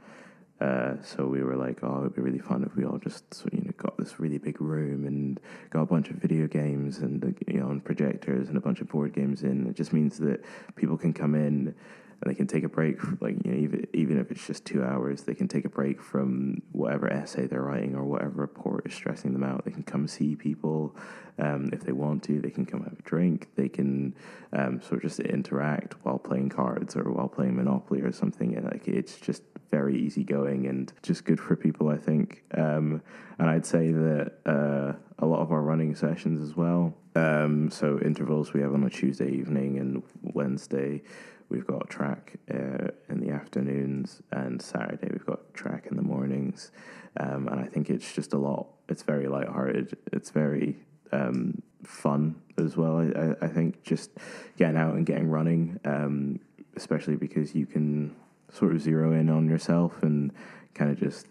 Uh, 0.60 0.96
so 1.02 1.26
we 1.26 1.42
were 1.42 1.56
like, 1.56 1.80
oh, 1.84 2.02
it'd 2.02 2.16
be 2.16 2.22
really 2.22 2.40
fun 2.40 2.66
if 2.66 2.76
we 2.76 2.84
all 2.84 2.98
just 2.98 3.46
you 3.52 3.62
know 3.62 3.72
got 3.78 3.98
this 3.98 4.20
really 4.20 4.38
big 4.38 4.60
room 4.60 5.06
and 5.06 5.40
got 5.70 5.82
a 5.82 5.86
bunch 5.86 6.10
of 6.10 6.18
video 6.18 6.48
games 6.48 6.98
and 6.98 7.36
you 7.48 7.60
know 7.60 7.70
and 7.70 7.84
projectors 7.86 8.50
and 8.50 8.58
a 8.58 8.62
bunch 8.62 8.82
of 8.82 8.90
board 8.90 9.14
games 9.14 9.44
in. 9.44 9.68
It 9.68 9.76
just 9.76 9.94
means 9.94 10.18
that 10.18 10.44
people 10.76 10.98
can 10.98 11.14
come 11.14 11.36
in 11.36 11.76
and 12.22 12.30
they 12.30 12.36
can 12.36 12.48
take 12.48 12.64
a 12.64 12.70
break. 12.70 12.98
Like 13.22 13.36
you 13.44 13.52
know, 13.52 13.58
even 13.58 13.88
even 13.94 14.20
if 14.20 14.32
it's 14.32 14.46
just 14.46 14.66
two 14.66 14.84
hours, 14.84 15.24
they 15.24 15.34
can 15.34 15.48
take 15.48 15.66
a 15.66 15.70
break 15.70 16.02
from 16.02 16.62
whatever 16.72 17.12
essay 17.12 17.48
they're 17.48 17.62
writing 17.62 17.96
or 17.96 18.06
whatever 18.06 18.42
report 18.42 18.86
is 18.86 18.94
stressing 18.94 19.34
them 19.34 19.44
out. 19.44 19.66
They 19.66 19.72
can 19.72 19.84
come 19.84 20.08
see 20.08 20.36
people 20.36 20.96
um, 21.38 21.70
if 21.74 21.82
they 21.82 21.92
want 21.92 22.24
to. 22.24 22.40
They 22.40 22.50
can 22.50 22.66
come 22.66 22.84
have 22.84 22.98
a 22.98 23.02
drink. 23.02 23.50
They 23.56 23.68
can 23.68 24.16
um, 24.54 24.82
sort 24.82 24.96
of 24.96 25.02
just 25.02 25.20
interact 25.20 25.96
while 26.04 26.18
playing 26.18 26.50
cards 26.50 26.96
or 26.96 27.12
while 27.12 27.28
playing 27.28 27.56
Monopoly 27.56 28.02
or 28.02 28.12
something. 28.12 28.56
And 28.56 28.66
like 28.66 28.88
it's 28.88 29.18
just 29.18 29.44
very 29.72 29.98
easygoing 29.98 30.68
and 30.68 30.92
just 31.04 31.26
good 31.26 31.40
for 31.40 31.56
people, 31.56 31.90
I 31.90 31.98
think. 31.98 32.44
Um, 32.56 33.02
and 33.38 33.50
I'd 33.50 33.66
say 33.66 33.92
that 33.92 34.34
uh, 34.46 34.94
a 35.20 35.26
lot 35.26 35.42
of 35.42 35.52
our 35.52 35.62
running 35.62 35.96
sessions 35.96 36.42
as 36.42 36.56
well. 36.56 36.96
Um, 37.16 37.70
so 37.70 38.00
intervals 38.00 38.54
we 38.54 38.62
have 38.62 38.74
on 38.74 38.84
a 38.84 38.90
Tuesday 38.90 39.30
evening 39.30 39.78
and 39.80 40.04
Wednesday 40.22 41.02
we've 41.50 41.68
got 41.68 41.90
track 41.90 42.36
uh, 42.54 42.88
in 43.10 43.20
the 43.20 43.32
afternoons, 43.32 44.22
and 44.32 44.62
Saturday 44.62 45.10
we've 45.12 45.26
got 45.26 45.54
track 45.54 45.88
in 45.90 45.98
the 45.98 46.04
mornings. 46.04 46.72
Um, 47.20 47.48
and 47.48 47.60
I 47.60 47.66
think 47.66 47.90
it's 47.90 48.14
just 48.14 48.34
a 48.34 48.38
lot. 48.38 48.68
It's 48.88 49.04
very 49.04 49.28
light-hearted. 49.28 49.98
It's 50.14 50.30
very 50.30 50.78
um, 51.12 51.62
fun 51.84 52.36
as 52.58 52.78
well. 52.78 53.00
I, 53.00 53.46
I, 53.46 53.48
think 53.48 53.84
just 53.84 54.12
getting 54.58 54.78
out 54.78 54.96
and 54.96 55.06
getting 55.06 55.28
running, 55.30 55.80
um, 55.86 56.40
especially 56.76 57.16
because 57.16 57.56
you 57.56 57.66
can 57.66 58.16
sort 58.52 58.74
of 58.74 58.82
zero 58.82 59.14
in 59.14 59.30
on 59.30 59.48
yourself 59.48 60.04
and 60.04 60.32
kind 60.74 60.92
of 60.92 61.00
just 61.00 61.28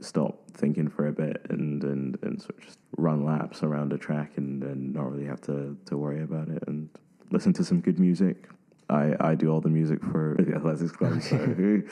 stop 0.00 0.38
thinking 0.52 0.88
for 0.88 1.08
a 1.08 1.12
bit 1.12 1.44
and, 1.50 1.82
and, 1.84 2.18
and 2.22 2.40
sort 2.40 2.56
of 2.58 2.64
just 2.64 2.78
run 2.96 3.24
laps 3.24 3.62
around 3.62 3.92
a 3.92 3.98
track 3.98 4.32
and, 4.36 4.62
and 4.62 4.94
not 4.94 5.10
really 5.10 5.26
have 5.26 5.40
to, 5.42 5.76
to 5.86 5.96
worry 5.96 6.22
about 6.22 6.48
it 6.48 6.62
and 6.66 6.88
listen 7.30 7.52
to 7.52 7.64
some 7.64 7.80
good 7.80 7.98
music, 7.98 8.48
I, 8.90 9.14
I 9.20 9.34
do 9.34 9.50
all 9.50 9.60
the 9.60 9.68
music 9.68 10.02
for 10.02 10.36
the 10.38 10.54
athletics 10.54 10.92
club, 10.92 11.22
so 11.22 11.36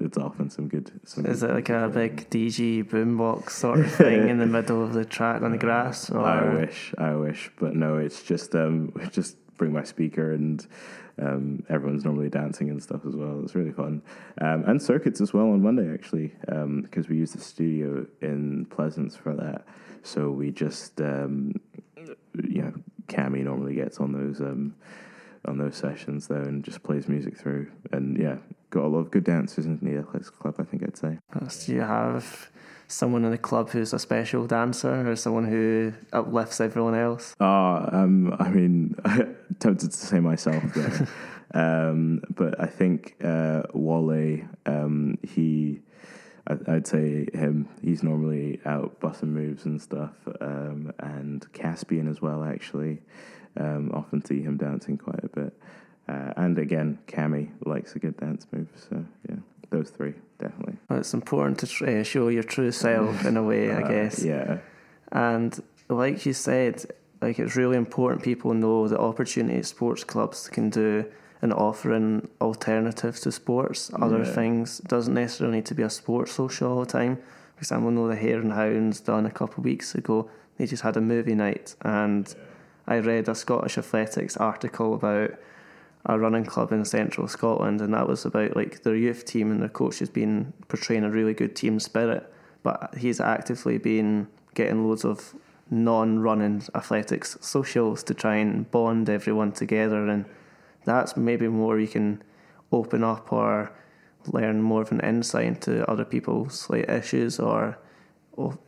it's 0.00 0.18
often 0.18 0.50
some 0.50 0.68
good. 0.68 0.90
Some 1.04 1.24
Is 1.24 1.40
good 1.40 1.50
it 1.50 1.54
like 1.54 1.68
a 1.70 1.88
big 1.88 2.28
DJ 2.28 2.84
boombox 2.84 3.50
sort 3.50 3.80
of 3.80 3.90
thing 3.90 4.28
in 4.28 4.38
the 4.38 4.46
middle 4.58 4.82
of 4.82 4.92
the 4.92 5.04
track 5.04 5.40
on 5.42 5.52
the 5.52 5.58
grass? 5.58 6.10
Or? 6.10 6.20
I 6.20 6.54
wish, 6.54 6.94
I 6.98 7.14
wish, 7.14 7.50
but 7.58 7.74
no, 7.74 7.96
it's 7.96 8.22
just 8.22 8.54
um, 8.54 8.92
just 9.10 9.36
bring 9.56 9.72
my 9.72 9.82
speaker 9.82 10.32
and 10.32 10.64
um, 11.20 11.64
everyone's 11.68 12.04
normally 12.04 12.28
dancing 12.28 12.68
and 12.68 12.82
stuff 12.82 13.00
as 13.06 13.16
well. 13.16 13.40
It's 13.42 13.54
really 13.54 13.72
fun, 13.72 14.02
um, 14.40 14.64
and 14.66 14.82
circuits 14.82 15.22
as 15.22 15.32
well 15.32 15.50
on 15.50 15.62
Monday 15.62 15.92
actually, 15.92 16.34
because 16.40 17.06
um, 17.06 17.06
we 17.08 17.16
use 17.16 17.32
the 17.32 17.40
studio 17.40 18.06
in 18.20 18.66
Pleasance 18.66 19.16
for 19.16 19.34
that. 19.34 19.66
So 20.02 20.30
we 20.30 20.50
just, 20.50 21.00
um, 21.00 21.54
you 22.34 22.62
know, 22.62 22.72
Cami 23.08 23.42
normally 23.42 23.74
gets 23.74 23.98
on 23.98 24.12
those 24.12 24.40
um, 24.40 24.74
on 25.48 25.58
those 25.58 25.76
sessions 25.76 26.26
though 26.28 26.36
and 26.36 26.64
just 26.64 26.82
plays 26.82 27.08
music 27.08 27.36
through. 27.36 27.70
And 27.92 28.18
yeah, 28.18 28.36
got 28.70 28.84
a 28.84 28.88
lot 28.88 29.00
of 29.00 29.10
good 29.10 29.24
dancers 29.24 29.66
in 29.66 29.78
the 29.82 29.98
athletics 29.98 30.30
club. 30.30 30.56
I 30.58 30.64
think 30.64 30.82
I'd 30.82 30.96
say. 30.96 31.18
Do 31.66 31.72
you 31.72 31.80
have 31.80 32.50
someone 32.88 33.24
in 33.24 33.30
the 33.30 33.38
club 33.38 33.70
who's 33.70 33.92
a 33.92 33.98
special 33.98 34.46
dancer 34.46 35.08
or 35.08 35.14
someone 35.14 35.44
who 35.44 35.92
uplifts 36.12 36.60
everyone 36.60 36.94
else? 36.94 37.34
Ah, 37.38 37.88
um, 37.92 38.34
I 38.38 38.48
mean, 38.48 38.94
tempted 39.60 39.90
to 39.90 39.96
say 39.96 40.20
myself 40.20 40.62
there. 40.74 41.08
um, 41.54 42.22
but 42.30 42.60
I 42.60 42.66
think 42.66 43.16
uh, 43.22 43.62
Wale, 43.72 44.40
um, 44.66 45.18
he. 45.22 45.80
I'd 46.66 46.86
say 46.86 47.26
him. 47.34 47.68
He's 47.82 48.02
normally 48.02 48.58
out 48.64 49.00
busting 49.00 49.34
moves 49.34 49.66
and 49.66 49.82
stuff, 49.82 50.14
um, 50.40 50.94
and 50.98 51.46
Caspian 51.52 52.08
as 52.08 52.22
well. 52.22 52.42
Actually, 52.42 53.02
um, 53.58 53.90
often 53.92 54.24
see 54.24 54.42
him 54.42 54.56
dancing 54.56 54.96
quite 54.96 55.22
a 55.22 55.28
bit. 55.28 55.52
Uh, 56.08 56.32
and 56.36 56.58
again, 56.58 56.98
Cami 57.06 57.50
likes 57.66 57.94
a 57.94 57.98
good 57.98 58.16
dance 58.16 58.46
move. 58.52 58.68
So 58.76 59.04
yeah, 59.28 59.36
those 59.70 59.90
three 59.90 60.14
definitely. 60.38 60.76
Well, 60.88 61.00
it's 61.00 61.14
important 61.14 61.58
to 61.60 62.00
uh, 62.00 62.02
show 62.02 62.28
your 62.28 62.42
true 62.42 62.72
self 62.72 63.24
in 63.24 63.36
a 63.36 63.42
way, 63.42 63.70
I 63.70 63.82
uh, 63.82 63.88
guess. 63.88 64.22
Yeah. 64.22 64.58
And 65.12 65.60
like 65.88 66.24
you 66.24 66.32
said, 66.32 66.84
like 67.20 67.38
it's 67.38 67.56
really 67.56 67.76
important 67.76 68.22
people 68.22 68.54
know 68.54 68.88
the 68.88 68.98
opportunity 68.98 69.62
sports 69.62 70.04
clubs 70.04 70.48
can 70.48 70.70
do 70.70 71.04
in 71.42 71.52
offering 71.52 72.28
alternatives 72.40 73.20
to 73.20 73.32
sports, 73.32 73.90
other 73.94 74.24
yeah. 74.24 74.32
things. 74.32 74.80
It 74.80 74.88
doesn't 74.88 75.14
necessarily 75.14 75.58
need 75.58 75.66
to 75.66 75.74
be 75.74 75.82
a 75.82 75.90
sports 75.90 76.32
social 76.32 76.72
all 76.72 76.80
the 76.80 76.86
time. 76.86 77.16
For 77.56 77.60
example, 77.60 77.88
I 77.88 77.92
know 77.92 78.08
the 78.08 78.16
Hare 78.16 78.40
and 78.40 78.52
Hounds 78.52 79.00
done 79.00 79.26
a 79.26 79.30
couple 79.30 79.58
of 79.58 79.64
weeks 79.64 79.94
ago. 79.94 80.30
They 80.56 80.66
just 80.66 80.82
had 80.82 80.96
a 80.96 81.02
movie 81.02 81.34
night 81.34 81.74
and. 81.82 82.34
Yeah 82.36 82.44
I 82.88 82.96
read 82.98 83.28
a 83.28 83.34
Scottish 83.34 83.76
athletics 83.76 84.36
article 84.38 84.94
about 84.94 85.32
a 86.06 86.18
running 86.18 86.46
club 86.46 86.72
in 86.72 86.86
central 86.86 87.28
Scotland, 87.28 87.82
and 87.82 87.92
that 87.92 88.08
was 88.08 88.24
about 88.24 88.56
like 88.56 88.82
their 88.82 88.96
youth 88.96 89.26
team 89.26 89.50
and 89.50 89.60
their 89.60 89.68
coach 89.68 89.98
has 89.98 90.08
been 90.08 90.54
portraying 90.68 91.04
a 91.04 91.10
really 91.10 91.34
good 91.34 91.54
team 91.54 91.78
spirit, 91.78 92.32
but 92.62 92.94
he's 92.96 93.20
actively 93.20 93.76
been 93.76 94.26
getting 94.54 94.88
loads 94.88 95.04
of 95.04 95.34
non-running 95.70 96.62
athletics 96.74 97.36
socials 97.42 98.02
to 98.04 98.14
try 98.14 98.36
and 98.36 98.70
bond 98.70 99.10
everyone 99.10 99.52
together, 99.52 100.08
and 100.08 100.24
that's 100.84 101.14
maybe 101.14 101.46
more 101.46 101.78
you 101.78 101.88
can 101.88 102.22
open 102.72 103.04
up 103.04 103.30
or 103.30 103.70
learn 104.26 104.62
more 104.62 104.80
of 104.80 104.92
an 104.92 105.00
insight 105.00 105.44
into 105.44 105.88
other 105.90 106.06
people's 106.06 106.70
like 106.70 106.88
issues 106.88 107.38
or, 107.38 107.78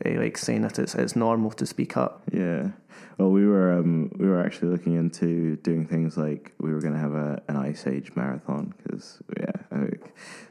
like 0.05 0.37
saying 0.37 0.63
that 0.63 0.79
it's 0.79 0.95
it's 0.95 1.17
normal 1.17 1.51
to 1.53 1.67
speak 1.67 1.97
up. 1.97 2.23
Yeah. 2.33 2.71
Well, 3.19 3.31
we 3.31 3.47
were 3.47 3.73
um, 3.73 4.11
we 4.17 4.27
were 4.29 4.45
actually 4.45 4.69
looking 4.69 4.97
into 4.97 5.57
doing 5.57 5.87
things 5.87 6.17
like 6.17 6.53
we 6.59 6.73
were 6.73 6.81
going 6.81 6.95
to 6.95 7.01
have 7.01 7.15
a, 7.15 7.43
an 7.49 7.57
Ice 7.57 7.87
Age 7.87 8.13
marathon 8.17 8.75
because 8.79 9.21
yeah, 9.39 9.53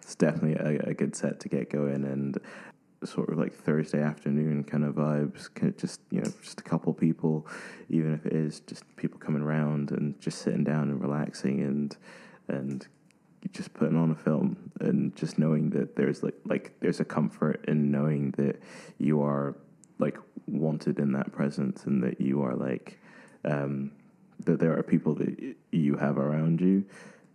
it's 0.01 0.15
definitely 0.15 0.53
a, 0.53 0.89
a, 0.89 0.93
good 0.93 1.15
set 1.15 1.39
to 1.41 1.49
get 1.49 1.69
going 1.69 2.05
and 2.05 2.37
sort 3.03 3.29
of 3.29 3.37
like 3.37 3.53
Thursday 3.53 4.01
afternoon 4.01 4.63
kind 4.63 4.85
of 4.85 4.95
vibes. 4.95 5.49
Just 5.77 6.01
you 6.11 6.21
know, 6.21 6.31
just 6.41 6.59
a 6.59 6.63
couple 6.63 6.93
people, 6.93 7.47
even 7.89 8.13
if 8.13 8.25
it 8.25 8.33
is 8.33 8.61
just 8.61 8.83
people 8.95 9.19
coming 9.19 9.41
around 9.41 9.91
and 9.91 10.19
just 10.21 10.39
sitting 10.39 10.63
down 10.63 10.89
and 10.89 11.01
relaxing 11.01 11.61
and 11.61 11.97
and 12.47 12.87
just 13.51 13.73
putting 13.73 13.97
on 13.97 14.11
a 14.11 14.15
film 14.15 14.71
and 14.79 15.15
just 15.15 15.39
knowing 15.39 15.69
that 15.71 15.95
there's 15.95 16.23
like 16.23 16.35
like 16.45 16.73
there's 16.79 16.99
a 16.99 17.05
comfort 17.05 17.63
in 17.67 17.91
knowing 17.91 18.31
that 18.31 18.61
you 18.97 19.21
are 19.21 19.55
like 19.97 20.17
wanted 20.47 20.99
in 20.99 21.11
that 21.13 21.31
presence 21.31 21.85
and 21.85 22.03
that 22.03 22.19
you 22.19 22.41
are 22.41 22.55
like 22.55 22.99
um, 23.45 23.91
that 24.45 24.59
there 24.59 24.77
are 24.77 24.83
people 24.83 25.13
that 25.15 25.55
you 25.71 25.95
have 25.95 26.17
around 26.17 26.61
you. 26.61 26.85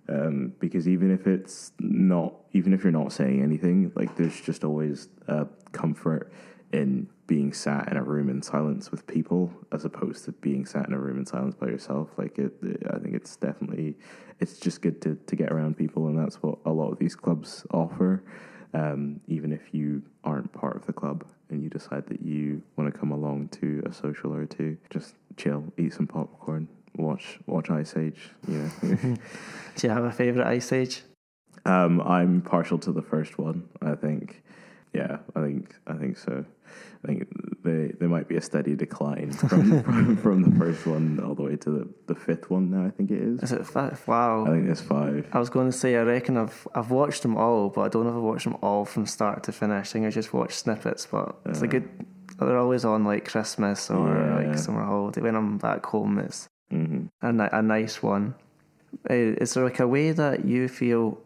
Um, 0.07 0.53
because 0.59 0.87
even 0.87 1.11
if 1.11 1.27
it's 1.27 1.73
not 1.79 2.35
even 2.53 2.75
if 2.75 2.85
you're 2.85 2.93
not 2.93 3.11
saying 3.11 3.43
anything 3.43 3.91
like 3.95 4.17
there's 4.17 4.39
just 4.39 4.63
always 4.63 5.09
a 5.29 5.47
comfort 5.73 6.31
in 6.73 7.09
being 7.27 7.53
sat 7.53 7.89
in 7.91 7.97
a 7.97 8.03
room 8.03 8.29
in 8.29 8.43
silence 8.43 8.91
with 8.91 9.07
people 9.07 9.51
as 9.73 9.85
opposed 9.85 10.25
to 10.25 10.33
being 10.33 10.67
sat 10.67 10.87
in 10.87 10.93
a 10.93 10.99
room 10.99 11.19
in 11.19 11.25
silence 11.25 11.55
by 11.55 11.67
yourself 11.67 12.09
like 12.19 12.39
it, 12.39 12.53
it 12.63 12.83
i 12.93 12.99
think 12.99 13.15
it's 13.15 13.37
definitely 13.37 13.97
it's 14.41 14.59
just 14.59 14.83
good 14.83 15.01
to, 15.01 15.17
to 15.27 15.37
get 15.37 15.51
around 15.51 15.77
people 15.77 16.07
and 16.09 16.19
that's 16.19 16.43
what 16.43 16.59
a 16.67 16.71
lot 16.71 16.91
of 16.91 16.99
these 16.99 17.15
clubs 17.15 17.65
offer 17.71 18.23
um, 18.75 19.21
even 19.29 19.53
if 19.53 19.73
you 19.73 20.03
aren't 20.25 20.53
part 20.53 20.77
of 20.77 20.85
the 20.85 20.93
club 20.93 21.25
and 21.49 21.63
you 21.63 21.71
decide 21.71 22.07
that 22.09 22.21
you 22.23 22.61
want 22.77 22.93
to 22.93 22.99
come 22.99 23.13
along 23.13 23.49
to 23.49 23.83
a 23.87 23.93
social 23.93 24.35
or 24.35 24.47
two, 24.47 24.77
just 24.91 25.15
chill, 25.37 25.65
eat 25.79 25.95
some 25.95 26.09
popcorn, 26.09 26.69
watch 26.97 27.39
watch 27.47 27.71
Ice 27.71 27.97
Age. 27.97 28.31
Yeah. 28.49 28.69
Do 28.83 29.17
you 29.83 29.91
have 29.91 30.05
a 30.05 30.13
favorite 30.13 30.47
Ice 30.47 30.73
Age? 30.73 31.03
Um, 31.65 32.01
I'm 32.01 32.43
partial 32.43 32.79
to 32.79 32.93
the 32.93 33.03
first 33.03 33.39
one. 33.39 33.69
I 33.81 33.95
think. 33.95 34.43
Yeah, 34.95 35.19
I 35.35 35.41
think 35.43 35.75
I 35.87 35.95
think 35.95 36.17
so. 36.17 36.45
I 37.03 37.07
think 37.07 37.29
they, 37.63 37.93
there 38.01 38.09
might 38.09 38.29
be 38.29 38.37
a 38.37 38.41
steady 38.41 38.75
decline 38.75 39.31
from, 39.33 39.83
from, 39.85 40.17
from 40.17 40.43
the 40.43 40.59
first 40.59 40.87
one 40.87 41.21
all 41.23 41.35
the 41.35 41.43
way 41.43 41.57
to 41.57 41.71
the, 41.71 41.89
the 42.07 42.15
fifth 42.15 42.49
one 42.49 42.71
now. 42.71 42.87
I 42.87 42.91
think 42.91 43.11
it 43.11 43.21
is. 43.21 43.43
Is 43.43 43.53
it 43.53 43.67
five? 43.67 44.03
Wow. 44.09 44.47
I 44.47 44.51
think 44.51 44.71
it's 44.71 44.81
five. 44.81 45.27
I 45.33 45.39
was 45.39 45.51
going 45.51 45.71
to 45.71 45.77
say 45.77 45.97
I 45.97 46.03
reckon 46.03 46.37
I've 46.39 46.67
I've 46.75 46.91
watched 46.91 47.23
them 47.23 47.37
all, 47.37 47.69
but 47.69 47.83
I 47.83 47.89
don't 47.89 48.05
know 48.05 48.11
if 48.11 48.17
I've 48.17 48.23
watched 48.23 48.45
them 48.45 48.57
all 48.63 48.85
from 48.87 49.05
start 49.05 49.43
to 49.45 49.53
finish. 49.53 49.91
I 49.91 49.93
think 49.93 50.07
I 50.07 50.11
just 50.11 50.33
watched 50.33 50.59
snippets, 50.59 51.07
but 51.07 51.37
it's 51.45 51.61
a 51.63 51.67
good 51.67 51.89
they're 52.39 52.59
always 52.59 52.85
on 52.85 53.05
like 53.05 53.29
Christmas 53.29 53.91
or 53.91 54.09
Yeah. 54.09 54.35
like 54.49 54.59
summer 54.59 54.85
holiday. 54.85 55.21
When 55.21 55.35
I'm 55.37 55.59
back 55.59 55.85
home, 55.87 56.19
it's 56.19 56.49
hmm 56.71 57.07
a, 57.21 57.29
a 57.53 57.63
nice 57.63 58.03
one. 58.03 58.35
Uh, 59.11 59.15
Is 59.43 59.55
there 59.55 59.65
like 59.65 59.81
a 59.81 59.87
way 59.89 60.13
that 60.13 60.45
you 60.47 60.69
feel 60.69 61.19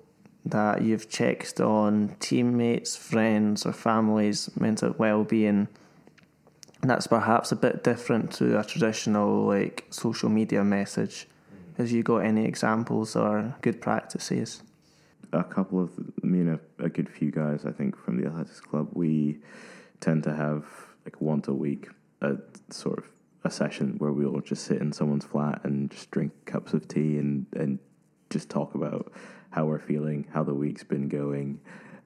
that 0.44 0.82
you've 0.82 1.08
checked 1.08 1.60
on 1.60 2.16
teammates, 2.20 2.96
friends, 2.96 3.66
or 3.66 3.72
families' 3.72 4.50
mental 4.58 4.94
well-being? 4.98 5.68
And 6.80 6.90
that's 6.90 7.06
perhaps 7.06 7.50
a 7.52 7.56
bit 7.56 7.82
different 7.82 8.32
to 8.34 8.58
a 8.58 8.64
traditional 8.64 9.46
like 9.46 9.86
social 9.90 10.28
media 10.28 10.62
message. 10.62 11.26
Has 11.76 11.92
you 11.92 12.02
got 12.02 12.18
any 12.18 12.44
examples 12.44 13.16
or 13.16 13.56
good 13.62 13.80
practices? 13.80 14.62
a 15.32 15.44
couple 15.44 15.82
of 15.82 15.90
me 16.22 16.40
and 16.40 16.58
a, 16.78 16.84
a 16.84 16.88
good 16.88 17.08
few 17.08 17.30
guys 17.30 17.64
I 17.64 17.72
think 17.72 17.96
from 17.96 18.20
the 18.20 18.26
athletics 18.26 18.60
club 18.60 18.88
we 18.92 19.38
tend 20.00 20.24
to 20.24 20.34
have 20.34 20.64
like 21.04 21.20
once 21.20 21.48
a 21.48 21.52
week 21.52 21.88
a 22.22 22.36
sort 22.70 22.98
of 22.98 23.04
a 23.44 23.50
session 23.50 23.94
where 23.98 24.12
we 24.12 24.24
all 24.24 24.40
just 24.40 24.64
sit 24.64 24.80
in 24.80 24.92
someone's 24.92 25.24
flat 25.24 25.60
and 25.64 25.90
just 25.90 26.10
drink 26.10 26.32
cups 26.44 26.72
of 26.72 26.88
tea 26.88 27.18
and 27.18 27.46
and 27.54 27.78
just 28.30 28.48
talk 28.48 28.74
about 28.74 29.12
how 29.50 29.64
we're 29.64 29.78
feeling 29.78 30.26
how 30.32 30.42
the 30.42 30.54
week's 30.54 30.84
been 30.84 31.08
going 31.08 31.60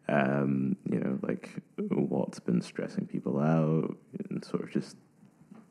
um 0.09 0.77
you 0.91 0.99
know 0.99 1.19
like 1.23 1.51
what's 1.89 2.41
been 2.41 2.61
stressing 2.61 3.07
people 3.07 3.39
out 3.39 3.97
and 4.31 4.45
sort 4.45 4.63
of 4.63 4.71
just 4.71 4.97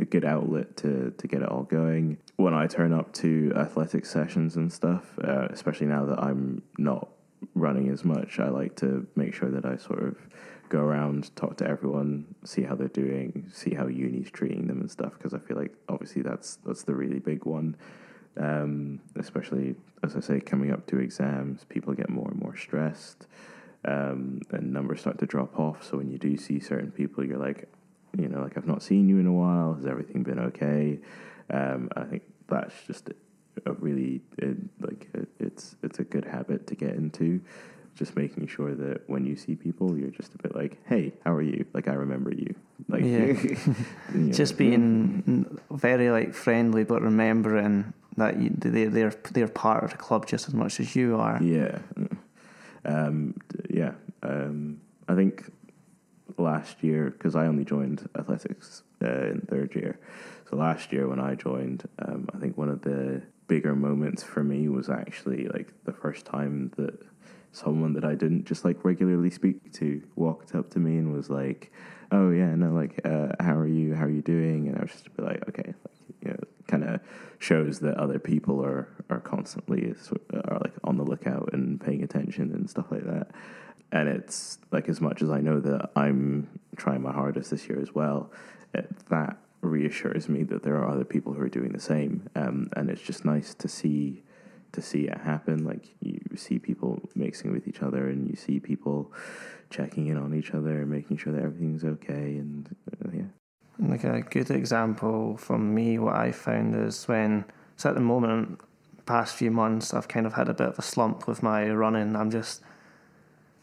a 0.01 0.05
good 0.05 0.25
outlet 0.25 0.75
to 0.77 1.13
to 1.17 1.27
get 1.27 1.41
it 1.41 1.47
all 1.47 1.63
going. 1.63 2.17
When 2.35 2.53
I 2.53 2.67
turn 2.67 2.91
up 2.91 3.13
to 3.13 3.53
athletic 3.55 4.05
sessions 4.05 4.57
and 4.57 4.73
stuff, 4.73 5.17
uh, 5.23 5.47
especially 5.51 5.87
now 5.87 6.05
that 6.05 6.19
I'm 6.19 6.63
not 6.77 7.09
running 7.55 7.89
as 7.89 8.03
much, 8.03 8.39
I 8.39 8.49
like 8.49 8.75
to 8.77 9.07
make 9.15 9.33
sure 9.33 9.49
that 9.51 9.65
I 9.65 9.77
sort 9.77 10.03
of 10.03 10.17
go 10.69 10.79
around, 10.79 11.35
talk 11.35 11.57
to 11.57 11.67
everyone, 11.67 12.33
see 12.43 12.63
how 12.63 12.75
they're 12.75 12.87
doing, 12.87 13.49
see 13.53 13.73
how 13.73 13.87
uni's 13.87 14.31
treating 14.31 14.67
them 14.67 14.81
and 14.81 14.89
stuff. 14.89 15.13
Because 15.13 15.33
I 15.33 15.39
feel 15.39 15.57
like 15.57 15.73
obviously 15.87 16.23
that's 16.23 16.57
that's 16.65 16.83
the 16.83 16.95
really 16.95 17.19
big 17.19 17.45
one. 17.45 17.77
Um, 18.37 19.01
especially 19.17 19.75
as 20.03 20.15
I 20.15 20.19
say, 20.19 20.39
coming 20.39 20.71
up 20.71 20.87
to 20.87 20.97
exams, 20.99 21.63
people 21.65 21.93
get 21.93 22.09
more 22.09 22.29
and 22.29 22.41
more 22.41 22.55
stressed, 22.55 23.27
um, 23.85 24.41
and 24.51 24.73
numbers 24.73 25.01
start 25.01 25.19
to 25.19 25.25
drop 25.25 25.59
off. 25.59 25.83
So 25.83 25.97
when 25.97 26.09
you 26.09 26.17
do 26.17 26.37
see 26.37 26.59
certain 26.59 26.91
people, 26.91 27.25
you're 27.25 27.37
like, 27.37 27.67
you 28.17 28.27
know, 28.27 28.41
like 28.41 28.57
I've 28.57 28.67
not 28.67 28.83
seen 28.83 29.07
you 29.09 29.19
in 29.19 29.27
a 29.27 29.33
while. 29.33 29.73
Has 29.75 29.85
everything 29.85 30.23
been 30.23 30.39
okay? 30.39 30.99
Um, 31.49 31.89
I 31.95 32.03
think 32.03 32.23
that's 32.47 32.73
just 32.87 33.09
a 33.65 33.73
really 33.73 34.21
it, 34.37 34.57
like 34.79 35.07
it, 35.13 35.27
it's 35.39 35.75
it's 35.83 35.99
a 35.99 36.03
good 36.03 36.25
habit 36.25 36.67
to 36.67 36.75
get 36.75 36.95
into. 36.95 37.41
Just 37.93 38.15
making 38.15 38.47
sure 38.47 38.73
that 38.73 39.01
when 39.07 39.25
you 39.25 39.35
see 39.35 39.55
people, 39.55 39.97
you're 39.97 40.09
just 40.09 40.33
a 40.33 40.37
bit 40.37 40.55
like, 40.55 40.77
"Hey, 40.87 41.13
how 41.25 41.33
are 41.33 41.41
you?" 41.41 41.65
Like 41.73 41.89
I 41.89 41.93
remember 41.93 42.31
you. 42.31 42.55
Like 42.87 43.03
Yeah. 43.03 43.25
you 43.33 43.65
know, 44.13 44.31
Just 44.31 44.57
being 44.57 45.59
very 45.69 46.09
like 46.09 46.33
friendly, 46.33 46.85
but 46.85 47.01
remembering 47.01 47.93
that 48.17 48.39
you, 48.39 48.49
they 48.49 48.85
they're 48.85 49.13
they're 49.31 49.47
part 49.47 49.83
of 49.83 49.91
the 49.91 49.97
club 49.97 50.25
just 50.25 50.47
as 50.47 50.53
much 50.53 50.79
as 50.79 50.95
you 50.95 51.17
are. 51.17 51.41
Yeah, 51.41 51.79
um, 52.85 53.35
yeah. 53.69 53.93
Um, 54.23 54.81
I 55.07 55.15
think 55.15 55.51
last 56.37 56.83
year 56.83 57.09
because 57.09 57.35
I 57.35 57.45
only 57.45 57.65
joined 57.65 58.07
athletics 58.17 58.83
uh, 59.03 59.27
in 59.27 59.41
third 59.41 59.75
year. 59.75 59.99
So 60.49 60.57
last 60.57 60.91
year 60.91 61.07
when 61.07 61.19
I 61.19 61.35
joined, 61.35 61.87
um, 61.99 62.27
I 62.33 62.37
think 62.37 62.57
one 62.57 62.69
of 62.69 62.81
the 62.81 63.21
bigger 63.47 63.75
moments 63.75 64.23
for 64.23 64.43
me 64.43 64.69
was 64.69 64.89
actually 64.89 65.47
like 65.47 65.73
the 65.85 65.93
first 65.93 66.25
time 66.25 66.71
that 66.77 66.97
someone 67.51 67.93
that 67.93 68.05
I 68.05 68.15
didn't 68.15 68.45
just 68.45 68.63
like 68.63 68.83
regularly 68.83 69.29
speak 69.29 69.71
to 69.73 70.01
walked 70.15 70.55
up 70.55 70.69
to 70.71 70.79
me 70.79 70.97
and 70.97 71.13
was 71.13 71.29
like, 71.29 71.71
"Oh 72.11 72.29
yeah, 72.31 72.55
no, 72.55 72.71
like 72.71 72.99
uh, 73.05 73.29
how 73.39 73.55
are 73.57 73.67
you? 73.67 73.95
How 73.95 74.05
are 74.05 74.09
you 74.09 74.21
doing?" 74.21 74.67
And 74.67 74.77
I 74.77 74.81
was 74.81 74.91
just 74.91 75.07
like, 75.17 75.47
"Okay." 75.49 75.67
Like, 75.67 76.15
you 76.21 76.29
know, 76.29 76.39
kind 76.71 76.83
of 76.85 77.01
shows 77.39 77.79
that 77.79 77.97
other 77.97 78.17
people 78.17 78.63
are 78.63 78.87
are 79.09 79.19
constantly 79.19 79.93
are 80.33 80.59
like 80.59 80.73
on 80.83 80.97
the 80.97 81.03
lookout 81.03 81.49
and 81.53 81.79
paying 81.81 82.01
attention 82.01 82.51
and 82.53 82.69
stuff 82.69 82.87
like 82.89 83.05
that. 83.05 83.27
And 83.91 84.07
it's 84.07 84.57
like 84.71 84.87
as 84.87 85.01
much 85.01 85.21
as 85.21 85.29
I 85.29 85.41
know 85.41 85.59
that 85.59 85.91
I'm 85.97 86.47
trying 86.77 87.01
my 87.01 87.11
hardest 87.11 87.51
this 87.51 87.67
year 87.67 87.79
as 87.81 87.93
well, 87.93 88.31
it, 88.73 88.87
that 89.09 89.37
reassures 89.59 90.29
me 90.29 90.43
that 90.43 90.63
there 90.63 90.75
are 90.75 90.89
other 90.89 91.03
people 91.03 91.33
who 91.33 91.41
are 91.41 91.49
doing 91.49 91.73
the 91.73 91.79
same. 91.79 92.29
Um, 92.35 92.69
and 92.77 92.89
it's 92.89 93.01
just 93.01 93.25
nice 93.25 93.53
to 93.55 93.67
see 93.67 94.23
to 94.71 94.81
see 94.81 95.01
it 95.01 95.17
happen. 95.17 95.65
Like 95.65 95.89
you 95.99 96.21
see 96.37 96.57
people 96.57 97.01
mixing 97.15 97.51
with 97.51 97.67
each 97.67 97.81
other, 97.81 98.07
and 98.07 98.29
you 98.29 98.37
see 98.37 98.59
people 98.61 99.11
checking 99.69 100.07
in 100.07 100.17
on 100.17 100.33
each 100.33 100.51
other 100.51 100.81
and 100.81 100.89
making 100.89 101.17
sure 101.17 101.33
that 101.33 101.43
everything's 101.43 101.83
okay. 101.83 102.37
And 102.37 102.73
uh, 102.93 103.09
yeah, 103.13 103.23
Like 103.81 104.03
a 104.03 104.21
good 104.21 104.51
example 104.51 105.37
from 105.37 105.73
me, 105.73 105.97
what 105.97 106.15
I 106.15 106.31
found 106.31 106.75
is 106.75 107.07
when 107.07 107.45
so 107.77 107.89
at 107.89 107.95
the 107.95 108.01
moment, 108.01 108.61
past 109.07 109.35
few 109.35 109.49
months, 109.49 109.91
I've 109.93 110.07
kind 110.07 110.27
of 110.27 110.33
had 110.33 110.49
a 110.49 110.53
bit 110.53 110.67
of 110.67 110.77
a 110.77 110.83
slump 110.83 111.27
with 111.27 111.41
my 111.41 111.67
running. 111.71 112.15
I'm 112.15 112.29
just, 112.29 112.61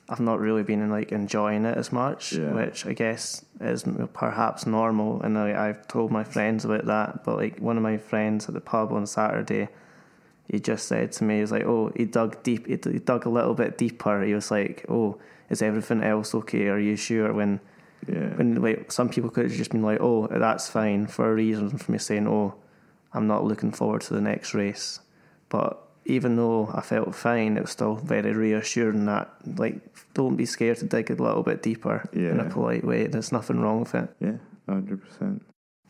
I've 0.08 0.18
not 0.18 0.40
really 0.40 0.64
been 0.64 0.90
like 0.90 1.12
enjoying 1.12 1.64
it 1.64 1.76
as 1.78 1.92
much, 1.92 2.32
Yeah. 2.32 2.52
which 2.52 2.84
I 2.84 2.94
guess 2.94 3.44
is 3.60 3.84
perhaps 4.12 4.66
normal. 4.66 5.22
And 5.22 5.38
I, 5.38 5.68
I've 5.68 5.86
told 5.86 6.10
my 6.10 6.24
friends 6.24 6.64
about 6.64 6.86
that. 6.86 7.22
But 7.24 7.36
like 7.36 7.60
one 7.60 7.76
of 7.76 7.84
my 7.84 7.96
friends 7.96 8.48
at 8.48 8.54
the 8.54 8.60
pub 8.60 8.92
on 8.92 9.06
Saturday, 9.06 9.68
he 10.48 10.58
just 10.58 10.88
said 10.88 11.12
to 11.12 11.24
me, 11.24 11.36
he 11.36 11.40
was 11.42 11.52
like, 11.52 11.64
"Oh, 11.64 11.92
he 11.94 12.06
dug 12.06 12.42
deep. 12.42 12.66
He, 12.66 12.72
he 12.90 12.98
dug 12.98 13.24
a 13.24 13.28
little 13.30 13.54
bit 13.54 13.78
deeper. 13.78 14.22
He 14.22 14.34
was 14.34 14.50
like, 14.50 14.84
"Oh, 14.88 15.18
is 15.48 15.62
everything 15.62 16.02
else 16.02 16.34
okay? 16.34 16.66
Are 16.68 16.78
you 16.78 16.96
sure?" 16.96 17.32
When 17.32 17.60
yeah, 18.06 18.34
when 18.36 18.60
like 18.62 18.92
some 18.92 19.08
people 19.08 19.30
could 19.30 19.44
have 19.46 19.56
just 19.56 19.70
been 19.70 19.82
like, 19.82 20.00
"Oh, 20.00 20.26
that's 20.28 20.68
fine," 20.68 21.06
for 21.06 21.30
a 21.30 21.34
reason 21.34 21.76
for 21.78 21.92
me 21.92 21.98
saying, 21.98 22.28
"Oh, 22.28 22.54
I'm 23.12 23.26
not 23.26 23.44
looking 23.44 23.72
forward 23.72 24.02
to 24.02 24.14
the 24.14 24.20
next 24.20 24.54
race." 24.54 25.00
But 25.48 25.82
even 26.04 26.36
though 26.36 26.70
I 26.74 26.80
felt 26.80 27.14
fine, 27.14 27.56
it 27.56 27.62
was 27.62 27.70
still 27.70 27.96
very 27.96 28.32
reassuring 28.32 29.06
that 29.06 29.30
like 29.56 29.80
don't 30.14 30.36
be 30.36 30.46
scared 30.46 30.78
to 30.78 30.86
dig 30.86 31.10
a 31.10 31.14
little 31.14 31.42
bit 31.42 31.62
deeper 31.62 32.08
in 32.12 32.40
a 32.40 32.48
polite 32.48 32.84
way. 32.84 33.06
There's 33.06 33.32
nothing 33.32 33.60
wrong 33.60 33.80
with 33.80 33.94
it. 33.94 34.08
yeah, 34.20 34.36
hundred 34.68 35.02
percent. 35.02 35.42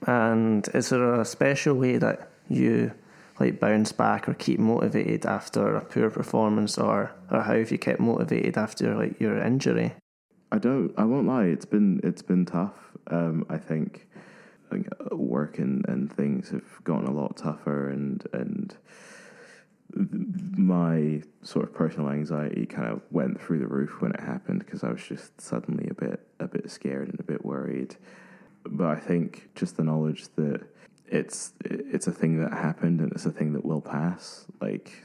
And 0.06 0.68
is 0.74 0.90
there 0.90 1.14
a 1.14 1.24
special 1.24 1.74
way 1.74 1.98
that 1.98 2.30
you 2.48 2.92
like 3.40 3.60
bounce 3.60 3.92
back 3.92 4.28
or 4.28 4.34
keep 4.34 4.58
motivated 4.58 5.24
after 5.26 5.76
a 5.76 5.84
poor 5.84 6.10
performance, 6.10 6.78
or 6.78 7.12
or 7.30 7.42
how 7.42 7.54
have 7.54 7.70
you 7.70 7.78
kept 7.78 8.00
motivated 8.00 8.58
after 8.58 8.94
like 8.96 9.20
your 9.20 9.38
injury? 9.38 9.94
I 10.50 10.58
don't. 10.58 10.92
I 10.96 11.04
won't 11.04 11.26
lie. 11.26 11.44
It's 11.44 11.66
been 11.66 12.00
it's 12.02 12.22
been 12.22 12.46
tough. 12.46 12.74
Um, 13.08 13.44
I 13.48 13.58
think, 13.58 14.06
I 14.70 14.76
uh, 14.76 15.16
work 15.16 15.58
and, 15.58 15.86
and 15.88 16.12
things 16.12 16.50
have 16.50 16.84
gotten 16.84 17.06
a 17.06 17.12
lot 17.12 17.36
tougher, 17.36 17.88
and 17.90 18.24
and 18.32 18.76
my 19.94 21.22
sort 21.42 21.66
of 21.66 21.74
personal 21.74 22.10
anxiety 22.10 22.66
kind 22.66 22.88
of 22.88 23.00
went 23.10 23.40
through 23.40 23.58
the 23.58 23.66
roof 23.66 24.00
when 24.00 24.12
it 24.12 24.20
happened 24.20 24.60
because 24.60 24.84
I 24.84 24.90
was 24.90 25.02
just 25.02 25.40
suddenly 25.40 25.88
a 25.90 25.94
bit 25.94 26.26
a 26.40 26.46
bit 26.46 26.70
scared 26.70 27.08
and 27.08 27.20
a 27.20 27.24
bit 27.24 27.44
worried. 27.44 27.96
But 28.64 28.88
I 28.88 28.96
think 28.96 29.50
just 29.54 29.76
the 29.76 29.84
knowledge 29.84 30.26
that 30.36 30.62
it's 31.06 31.52
it's 31.64 32.06
a 32.06 32.12
thing 32.12 32.42
that 32.42 32.52
happened 32.52 33.00
and 33.00 33.12
it's 33.12 33.26
a 33.26 33.30
thing 33.30 33.52
that 33.54 33.64
will 33.64 33.80
pass. 33.80 34.46
Like 34.60 35.04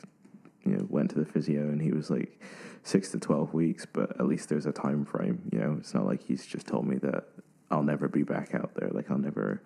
you 0.65 0.73
know, 0.73 0.85
went 0.89 1.11
to 1.11 1.19
the 1.19 1.25
physio 1.25 1.61
and 1.61 1.81
he 1.81 1.91
was 1.91 2.09
like 2.09 2.39
six 2.83 3.09
to 3.11 3.19
twelve 3.19 3.53
weeks, 3.53 3.85
but 3.85 4.11
at 4.19 4.27
least 4.27 4.49
there's 4.49 4.65
a 4.65 4.71
time 4.71 5.05
frame. 5.05 5.49
You 5.51 5.59
know, 5.59 5.77
it's 5.79 5.93
not 5.93 6.05
like 6.05 6.23
he's 6.23 6.45
just 6.45 6.67
told 6.67 6.87
me 6.87 6.97
that 6.97 7.25
I'll 7.71 7.83
never 7.83 8.07
be 8.07 8.23
back 8.23 8.53
out 8.53 8.75
there. 8.75 8.89
Like 8.89 9.09
I'll 9.09 9.17
never. 9.17 9.61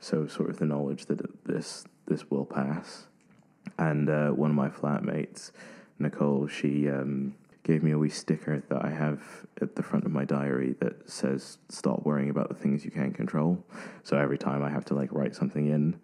So 0.00 0.26
sort 0.26 0.50
of 0.50 0.58
the 0.58 0.66
knowledge 0.66 1.06
that 1.06 1.44
this 1.44 1.84
this 2.06 2.30
will 2.30 2.44
pass. 2.44 3.06
And 3.78 4.08
uh, 4.08 4.30
one 4.30 4.50
of 4.50 4.56
my 4.56 4.68
flatmates, 4.68 5.50
Nicole, 5.98 6.46
she 6.46 6.88
um, 6.88 7.34
gave 7.64 7.82
me 7.82 7.90
a 7.90 7.98
wee 7.98 8.08
sticker 8.08 8.62
that 8.68 8.84
I 8.84 8.90
have 8.90 9.20
at 9.60 9.76
the 9.76 9.82
front 9.82 10.06
of 10.06 10.12
my 10.12 10.24
diary 10.24 10.74
that 10.80 11.10
says 11.10 11.58
"Stop 11.68 12.04
worrying 12.04 12.30
about 12.30 12.48
the 12.48 12.54
things 12.54 12.84
you 12.84 12.90
can't 12.90 13.14
control." 13.14 13.62
So 14.04 14.16
every 14.16 14.38
time 14.38 14.62
I 14.62 14.70
have 14.70 14.84
to 14.86 14.94
like 14.94 15.12
write 15.12 15.34
something 15.34 15.66
in, 15.66 15.98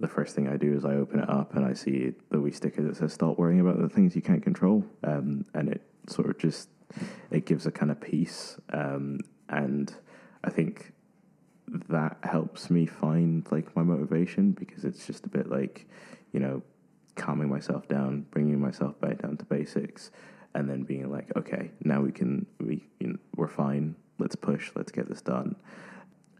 the 0.00 0.08
first 0.08 0.34
thing 0.34 0.48
I 0.48 0.56
do 0.56 0.74
is 0.74 0.84
I 0.84 0.94
open 0.94 1.20
it 1.20 1.28
up 1.28 1.54
and 1.54 1.64
I 1.64 1.72
see 1.72 2.12
the 2.30 2.40
wee 2.40 2.52
sticker 2.52 2.82
that 2.82 2.96
says 2.96 3.12
"Stop 3.12 3.38
worrying 3.38 3.60
about 3.60 3.80
the 3.80 3.88
things 3.88 4.14
you 4.14 4.22
can't 4.22 4.42
control," 4.42 4.84
um, 5.04 5.44
and 5.54 5.68
it 5.68 5.82
sort 6.08 6.28
of 6.28 6.38
just 6.38 6.68
it 7.30 7.46
gives 7.46 7.66
a 7.66 7.70
kind 7.70 7.90
of 7.90 8.00
peace, 8.00 8.56
um, 8.72 9.20
and 9.48 9.94
I 10.44 10.50
think 10.50 10.92
that 11.88 12.18
helps 12.22 12.70
me 12.70 12.86
find 12.86 13.46
like 13.50 13.74
my 13.74 13.82
motivation 13.82 14.52
because 14.52 14.84
it's 14.84 15.06
just 15.06 15.26
a 15.26 15.28
bit 15.28 15.50
like 15.50 15.88
you 16.32 16.40
know 16.40 16.62
calming 17.16 17.48
myself 17.48 17.88
down, 17.88 18.26
bringing 18.30 18.60
myself 18.60 19.00
back 19.00 19.22
down 19.22 19.36
to 19.38 19.44
basics, 19.46 20.10
and 20.54 20.68
then 20.68 20.82
being 20.82 21.10
like, 21.10 21.34
okay, 21.36 21.70
now 21.82 22.00
we 22.00 22.12
can 22.12 22.46
we 22.60 22.84
you 23.00 23.08
know, 23.08 23.18
we're 23.34 23.48
fine. 23.48 23.96
Let's 24.18 24.36
push. 24.36 24.70
Let's 24.74 24.92
get 24.92 25.08
this 25.08 25.22
done. 25.22 25.56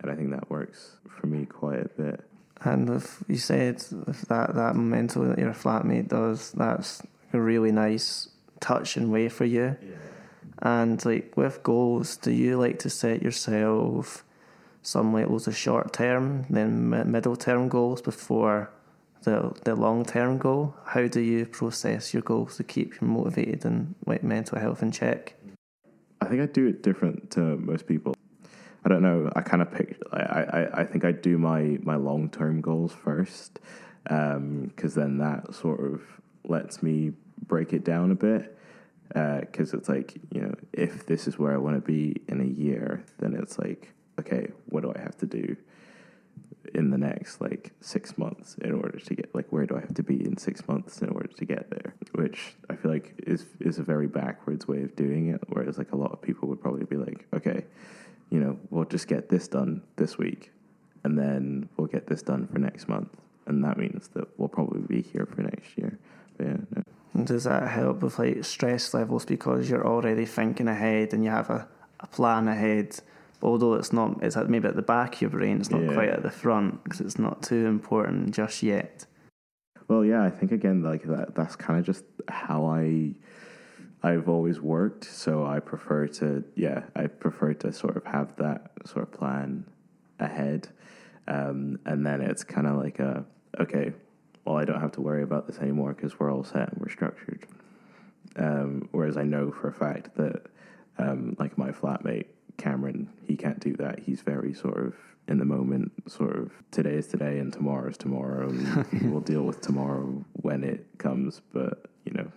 And 0.00 0.10
I 0.10 0.14
think 0.14 0.30
that 0.30 0.50
works 0.50 0.98
for 1.08 1.26
me 1.26 1.46
quite 1.46 1.80
a 1.80 1.88
bit. 1.88 2.20
And 2.62 2.88
if 2.90 3.22
you 3.28 3.36
said 3.36 3.82
if 4.08 4.22
that 4.22 4.54
that 4.54 4.76
mental 4.76 5.24
that 5.24 5.38
your 5.38 5.52
flatmate 5.52 6.08
does, 6.08 6.52
that's 6.52 7.02
a 7.32 7.40
really 7.40 7.72
nice 7.72 8.28
touch 8.60 8.96
and 8.96 9.12
way 9.12 9.28
for 9.28 9.44
you. 9.44 9.76
And 10.60 11.04
like 11.04 11.36
with 11.36 11.62
goals, 11.62 12.16
do 12.16 12.32
you 12.32 12.58
like 12.58 12.78
to 12.80 12.90
set 12.90 13.22
yourself 13.22 14.24
some 14.86 15.12
loads 15.12 15.48
of 15.48 15.56
short 15.56 15.92
term, 15.92 16.46
then 16.48 16.88
middle 17.10 17.36
term 17.36 17.68
goals 17.68 18.00
before 18.00 18.70
the 19.22 19.52
the 19.64 19.74
long 19.74 20.04
term 20.04 20.38
goal. 20.38 20.74
How 20.84 21.08
do 21.08 21.20
you 21.20 21.44
process 21.44 22.14
your 22.14 22.22
goals 22.22 22.56
to 22.56 22.64
keep 22.64 23.00
you 23.00 23.06
motivated 23.06 23.64
and 23.64 23.94
like 24.06 24.22
mental 24.22 24.58
health 24.58 24.82
in 24.82 24.92
check? 24.92 25.34
I 26.20 26.26
think 26.26 26.40
I 26.40 26.46
do 26.46 26.66
it 26.66 26.82
different 26.82 27.30
to 27.32 27.40
most 27.40 27.86
people. 27.86 28.14
I 28.86 28.88
don't 28.88 29.02
know. 29.02 29.28
I 29.34 29.40
kind 29.40 29.62
of 29.62 29.72
pick. 29.72 30.00
I, 30.12 30.18
I, 30.18 30.80
I 30.80 30.84
think 30.84 31.04
I 31.04 31.10
do 31.10 31.38
my 31.38 31.76
my 31.82 31.96
long 31.96 32.30
term 32.30 32.60
goals 32.60 32.92
first, 32.92 33.58
because 34.04 34.36
um, 34.36 34.72
then 34.94 35.18
that 35.18 35.52
sort 35.52 35.80
of 35.80 36.02
lets 36.44 36.84
me 36.84 37.10
break 37.48 37.72
it 37.72 37.84
down 37.84 38.12
a 38.12 38.14
bit. 38.14 38.56
Because 39.08 39.74
uh, 39.74 39.78
it's 39.78 39.88
like 39.88 40.14
you 40.32 40.40
know, 40.40 40.54
if 40.72 41.04
this 41.04 41.26
is 41.26 41.36
where 41.36 41.52
I 41.52 41.56
want 41.56 41.74
to 41.74 41.80
be 41.80 42.22
in 42.28 42.40
a 42.40 42.44
year, 42.44 43.02
then 43.18 43.34
it's 43.34 43.58
like, 43.58 43.92
okay, 44.20 44.52
what 44.66 44.84
do 44.84 44.92
I 44.94 45.00
have 45.00 45.16
to 45.18 45.26
do 45.26 45.56
in 46.74 46.90
the 46.90 46.98
next 46.98 47.40
like 47.40 47.72
six 47.80 48.16
months 48.16 48.54
in 48.60 48.72
order 48.72 49.00
to 49.00 49.14
get 49.16 49.34
like 49.34 49.46
where 49.50 49.66
do 49.66 49.76
I 49.76 49.80
have 49.80 49.94
to 49.94 50.02
be 50.04 50.24
in 50.24 50.36
six 50.36 50.66
months 50.68 51.02
in 51.02 51.08
order 51.08 51.28
to 51.28 51.44
get 51.44 51.70
there? 51.70 51.96
Which 52.12 52.54
I 52.70 52.76
feel 52.76 52.92
like 52.92 53.14
is 53.26 53.46
is 53.58 53.80
a 53.80 53.82
very 53.82 54.06
backwards 54.06 54.68
way 54.68 54.82
of 54.82 54.94
doing 54.94 55.30
it. 55.30 55.40
Whereas 55.48 55.76
like 55.76 55.90
a 55.90 55.96
lot 55.96 56.12
of 56.12 56.22
people 56.22 56.48
would 56.50 56.60
probably 56.60 56.84
be 56.84 56.96
like, 56.96 57.26
okay, 57.34 57.64
you 58.30 58.40
know, 58.40 58.58
we'll 58.70 58.84
just 58.84 59.08
get 59.08 59.28
this 59.28 59.48
done 59.48 59.82
this 59.96 60.18
week, 60.18 60.52
and 61.04 61.18
then 61.18 61.68
we'll 61.76 61.86
get 61.86 62.06
this 62.06 62.22
done 62.22 62.46
for 62.48 62.58
next 62.58 62.88
month, 62.88 63.08
and 63.46 63.62
that 63.64 63.78
means 63.78 64.08
that 64.14 64.28
we'll 64.38 64.48
probably 64.48 64.80
be 64.80 65.02
here 65.02 65.26
for 65.26 65.42
next 65.42 65.76
year. 65.76 65.98
But 66.36 66.46
yeah. 66.46 66.56
No. 66.74 66.82
Does 67.24 67.44
that 67.44 67.68
help 67.68 68.02
with 68.02 68.18
like 68.18 68.44
stress 68.44 68.92
levels 68.92 69.24
because 69.24 69.70
you're 69.70 69.86
already 69.86 70.26
thinking 70.26 70.68
ahead 70.68 71.14
and 71.14 71.24
you 71.24 71.30
have 71.30 71.48
a, 71.48 71.66
a 72.00 72.06
plan 72.06 72.46
ahead? 72.46 72.98
Although 73.42 73.74
it's 73.74 73.92
not, 73.92 74.22
it's 74.22 74.36
at 74.36 74.50
maybe 74.50 74.68
at 74.68 74.76
the 74.76 74.82
back 74.82 75.14
of 75.14 75.20
your 75.22 75.30
brain. 75.30 75.58
It's 75.60 75.70
not 75.70 75.82
yeah. 75.82 75.94
quite 75.94 76.08
at 76.10 76.22
the 76.22 76.30
front 76.30 76.84
because 76.84 77.00
it's 77.00 77.18
not 77.18 77.42
too 77.42 77.66
important 77.66 78.34
just 78.34 78.62
yet. 78.62 79.06
Well, 79.88 80.04
yeah, 80.04 80.24
I 80.24 80.30
think 80.30 80.52
again, 80.52 80.82
like 80.82 81.04
that. 81.04 81.34
That's 81.34 81.56
kind 81.56 81.78
of 81.78 81.86
just 81.86 82.04
how 82.28 82.66
I 82.66 83.14
I've 84.02 84.28
always 84.28 84.60
worked, 84.60 85.04
so 85.04 85.44
I 85.44 85.60
prefer 85.60 86.06
to 86.06 86.44
yeah, 86.54 86.84
I 86.94 87.06
prefer 87.06 87.54
to 87.54 87.72
sort 87.72 87.96
of 87.96 88.04
have 88.04 88.36
that 88.36 88.70
sort 88.84 89.02
of 89.04 89.12
plan 89.12 89.64
ahead, 90.20 90.68
um, 91.26 91.78
and 91.84 92.06
then 92.06 92.20
it's 92.20 92.44
kind 92.44 92.66
of 92.66 92.76
like 92.76 92.98
a 92.98 93.24
okay, 93.58 93.92
well 94.44 94.56
I 94.56 94.64
don't 94.64 94.80
have 94.80 94.92
to 94.92 95.00
worry 95.00 95.22
about 95.22 95.46
this 95.46 95.58
anymore 95.58 95.94
because 95.94 96.18
we're 96.18 96.32
all 96.32 96.44
set 96.44 96.72
and 96.72 96.80
we're 96.80 96.90
structured. 96.90 97.46
Um, 98.36 98.88
whereas 98.92 99.16
I 99.16 99.22
know 99.22 99.50
for 99.50 99.68
a 99.68 99.72
fact 99.72 100.14
that 100.16 100.46
um, 100.98 101.36
like 101.38 101.56
my 101.56 101.70
flatmate 101.70 102.26
Cameron, 102.58 103.08
he 103.26 103.36
can't 103.36 103.60
do 103.60 103.74
that. 103.76 104.00
He's 104.00 104.22
very 104.22 104.54
sort 104.54 104.78
of 104.78 104.94
in 105.28 105.38
the 105.38 105.44
moment, 105.44 105.92
sort 106.06 106.36
of 106.36 106.52
today 106.70 106.94
is 106.94 107.06
today 107.08 107.38
and 107.38 107.52
tomorrow 107.52 107.88
is 107.88 107.96
tomorrow, 107.96 108.48
and 108.48 108.86
we'll 109.10 109.20
deal 109.20 109.42
with 109.42 109.60
tomorrow 109.60 110.24
when 110.34 110.62
it 110.62 110.86
comes. 110.98 111.42
But 111.52 111.86
you 112.04 112.12
know, 112.12 112.30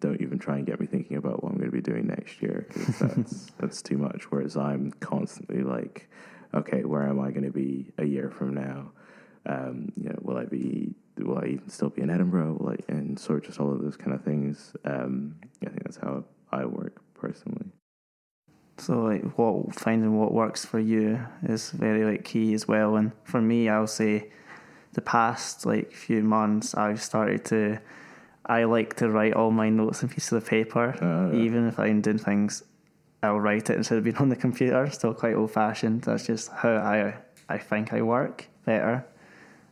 don't 0.00 0.20
even 0.20 0.38
try 0.38 0.56
and 0.56 0.66
get 0.66 0.80
me 0.80 0.86
thinking 0.86 1.16
about 1.16 1.42
what 1.42 1.52
I'm 1.52 1.58
going 1.58 1.70
to 1.70 1.76
be 1.76 1.82
doing 1.82 2.06
next 2.06 2.42
year 2.42 2.66
because 2.68 2.98
that's 3.00 3.52
that's 3.58 3.82
too 3.82 3.98
much. 3.98 4.30
Whereas 4.30 4.56
I'm 4.56 4.92
constantly 5.00 5.62
like, 5.62 6.08
okay, 6.54 6.84
where 6.84 7.08
am 7.08 7.20
I 7.20 7.30
going 7.30 7.44
to 7.44 7.52
be 7.52 7.92
a 7.98 8.04
year 8.04 8.30
from 8.30 8.54
now? 8.54 8.92
Um, 9.46 9.92
you 9.96 10.08
know, 10.08 10.18
will 10.22 10.36
I 10.36 10.44
be? 10.44 10.94
Will 11.18 11.38
I 11.38 11.46
even 11.46 11.68
still 11.68 11.90
be 11.90 12.02
in 12.02 12.10
Edinburgh? 12.10 12.56
Will 12.58 12.70
I, 12.70 12.76
and 12.88 13.18
sort 13.18 13.40
of 13.40 13.46
just 13.46 13.60
all 13.60 13.72
of 13.72 13.82
those 13.82 13.96
kind 13.96 14.14
of 14.14 14.22
things. 14.22 14.74
Um, 14.84 15.36
I 15.64 15.68
think 15.68 15.84
that's 15.84 15.98
how 15.98 16.24
I 16.50 16.64
work 16.64 17.00
personally. 17.14 17.66
So 18.78 19.02
like 19.02 19.38
what 19.38 19.74
finding 19.74 20.18
what 20.18 20.32
works 20.32 20.64
for 20.64 20.80
you 20.80 21.24
is 21.42 21.70
very 21.70 22.04
like 22.04 22.24
key 22.24 22.54
as 22.54 22.66
well. 22.66 22.96
And 22.96 23.12
for 23.24 23.40
me, 23.40 23.68
I'll 23.68 23.86
say 23.86 24.30
the 24.94 25.00
past 25.00 25.66
like 25.66 25.92
few 25.92 26.22
months, 26.22 26.74
I've 26.74 27.02
started 27.02 27.44
to 27.46 27.80
I 28.46 28.64
like 28.64 28.96
to 28.96 29.08
write 29.08 29.34
all 29.34 29.50
my 29.50 29.68
notes 29.68 30.02
on 30.02 30.08
pieces 30.08 30.32
of 30.32 30.46
paper, 30.46 30.96
uh, 31.00 31.36
even 31.36 31.68
if 31.68 31.78
I'm 31.78 32.00
doing 32.00 32.18
things. 32.18 32.64
I'll 33.22 33.38
write 33.38 33.70
it 33.70 33.76
instead 33.76 33.98
of 33.98 34.04
being 34.04 34.16
on 34.24 34.28
the 34.28 34.36
computer. 34.36 34.90
Still 34.90 35.14
quite 35.14 35.34
old 35.34 35.52
fashioned. 35.52 36.02
That's 36.02 36.26
just 36.26 36.50
how 36.50 36.70
I 36.70 37.14
I 37.48 37.58
think 37.58 37.92
I 37.92 38.02
work 38.02 38.46
better. 38.64 39.04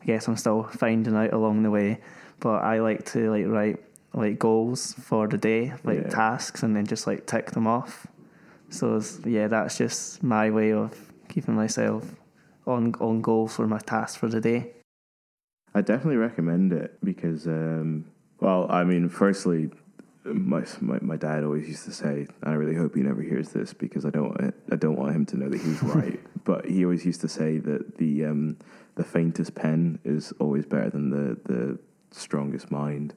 I 0.03 0.05
guess 0.05 0.29
I'm 0.29 0.37
still 0.37 0.65
finding 0.65 1.17
out 1.17 1.33
along 1.33 1.63
the 1.63 1.71
way, 1.71 2.01
but 2.39 2.63
I 2.63 2.81
like 2.81 3.05
to 3.13 3.31
like 3.31 3.47
write 3.47 3.85
like 4.13 4.39
goals 4.39 4.95
for 4.95 5.27
the 5.29 5.39
day, 5.39 5.73
like 5.85 6.03
yeah. 6.03 6.09
tasks, 6.09 6.63
and 6.63 6.75
then 6.75 6.87
just 6.87 7.07
like 7.07 7.27
tick 7.27 7.51
them 7.51 7.67
off. 7.67 8.07
So 8.69 9.01
yeah, 9.25 9.49
that's 9.49 9.79
just 9.79 10.23
my 10.23 10.51
way 10.51 10.73
of 10.73 11.13
keeping 11.29 11.55
myself 11.55 12.05
on 12.67 12.95
on 13.01 13.21
goal 13.21 13.49
for 13.49 13.67
my 13.67 13.79
tasks 13.79 14.17
for 14.17 14.29
the 14.29 14.41
day. 14.41 14.73
I 15.75 15.83
definitely 15.83 16.17
recommend 16.17 16.73
it 16.73 16.99
because 17.03 17.47
um, 17.47 18.07
well, 18.41 18.67
I 18.71 18.85
mean, 18.85 19.09
firstly, 19.09 19.71
my, 20.25 20.65
my 20.81 20.99
my 21.01 21.17
dad 21.17 21.45
always 21.45 21.69
used 21.69 21.85
to 21.85 21.93
say, 21.93 22.27
and 22.43 22.51
I 22.51 22.53
really 22.53 22.75
hope 22.75 22.95
he 22.95 23.03
never 23.03 23.23
hears 23.23 23.51
this 23.51 23.73
because 23.73 24.05
I 24.05 24.11
don't 24.11 24.55
I 24.71 24.77
don't 24.77 24.97
want 24.97 25.15
him 25.15 25.27
to 25.27 25.37
know 25.37 25.49
that 25.49 25.61
he's 25.61 25.83
right. 25.83 26.21
but 26.45 26.67
he 26.67 26.85
always 26.85 27.05
used 27.05 27.21
to 27.23 27.29
say 27.29 27.59
that 27.59 27.99
the 27.99 28.25
um, 28.27 28.57
the 28.97 29.05
faintest 29.05 29.55
pen 29.55 29.99
is 30.05 30.33
always 30.39 30.67
better 30.67 30.91
than 30.91 31.11
the 31.11 31.39
the 31.45 31.79
strongest 32.11 32.71
mind. 32.71 33.15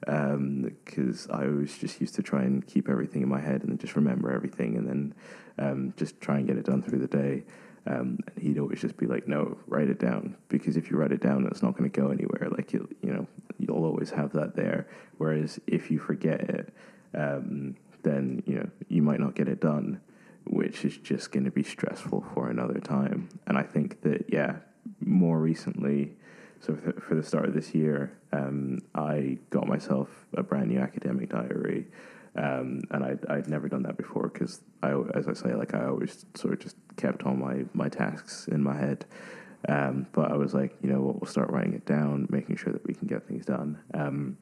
Because 0.00 1.30
um, 1.30 1.34
I 1.34 1.46
always 1.46 1.78
just 1.78 1.98
used 1.98 2.14
to 2.16 2.22
try 2.22 2.42
and 2.42 2.66
keep 2.66 2.90
everything 2.90 3.22
in 3.22 3.28
my 3.28 3.40
head 3.40 3.62
and 3.62 3.80
just 3.80 3.96
remember 3.96 4.30
everything, 4.30 4.76
and 4.76 4.86
then 4.86 5.14
um, 5.58 5.94
just 5.96 6.20
try 6.20 6.38
and 6.38 6.46
get 6.46 6.58
it 6.58 6.66
done 6.66 6.82
through 6.82 6.98
the 6.98 7.06
day. 7.06 7.44
Um, 7.86 8.18
and 8.34 8.42
he'd 8.42 8.58
always 8.58 8.80
just 8.80 8.96
be 8.96 9.06
like, 9.06 9.28
"No, 9.28 9.58
write 9.66 9.90
it 9.90 9.98
down 9.98 10.36
because 10.48 10.76
if 10.76 10.90
you 10.90 10.96
write 10.96 11.12
it 11.12 11.20
down, 11.20 11.46
it's 11.46 11.62
not 11.62 11.76
going 11.76 11.90
to 11.90 12.00
go 12.00 12.08
anywhere. 12.08 12.48
Like 12.50 12.72
you, 12.72 12.88
you 13.02 13.12
know, 13.12 13.26
you'll 13.58 13.84
always 13.84 14.10
have 14.10 14.32
that 14.32 14.56
there. 14.56 14.88
Whereas 15.18 15.60
if 15.66 15.90
you 15.90 15.98
forget 15.98 16.40
it, 16.40 16.74
um, 17.14 17.76
then 18.02 18.42
you 18.46 18.56
know 18.56 18.68
you 18.88 19.02
might 19.02 19.20
not 19.20 19.34
get 19.34 19.48
it 19.48 19.60
done, 19.60 20.00
which 20.46 20.84
is 20.84 20.96
just 20.96 21.30
going 21.30 21.44
to 21.44 21.50
be 21.50 21.62
stressful 21.62 22.24
for 22.32 22.48
another 22.48 22.80
time. 22.80 23.28
And 23.46 23.58
I 23.58 23.62
think 23.62 24.00
that 24.02 24.26
yeah, 24.28 24.56
more 25.00 25.38
recently, 25.38 26.16
so 26.60 26.76
for 27.00 27.14
the, 27.14 27.22
start 27.22 27.46
of 27.46 27.54
this 27.54 27.74
year, 27.74 28.16
um, 28.32 28.80
I 28.94 29.38
got 29.50 29.66
myself 29.66 30.08
a 30.34 30.42
brand 30.42 30.70
new 30.70 30.78
academic 30.78 31.30
diary. 31.30 31.86
Um, 32.36 32.82
and 32.90 33.04
I'd, 33.04 33.26
I'd 33.26 33.48
never 33.48 33.68
done 33.68 33.84
that 33.84 33.96
before 33.96 34.28
because 34.28 34.60
I, 34.82 34.94
as 35.14 35.28
I 35.28 35.34
say, 35.34 35.54
like 35.54 35.74
I 35.74 35.86
always 35.86 36.26
sort 36.34 36.54
of 36.54 36.60
just 36.60 36.76
kept 36.96 37.24
all 37.24 37.34
my, 37.34 37.64
my 37.74 37.88
tasks 37.88 38.48
in 38.48 38.62
my 38.62 38.76
head. 38.76 39.06
Um, 39.68 40.06
but 40.12 40.30
I 40.30 40.36
was 40.36 40.52
like, 40.52 40.76
you 40.82 40.90
know 40.90 41.00
what, 41.00 41.20
we'll 41.20 41.30
start 41.30 41.50
writing 41.50 41.74
it 41.74 41.86
down, 41.86 42.26
making 42.28 42.56
sure 42.56 42.72
that 42.72 42.84
we 42.86 42.94
can 42.94 43.06
get 43.06 43.26
things 43.26 43.46
done. 43.46 43.78
Um, 43.94 44.36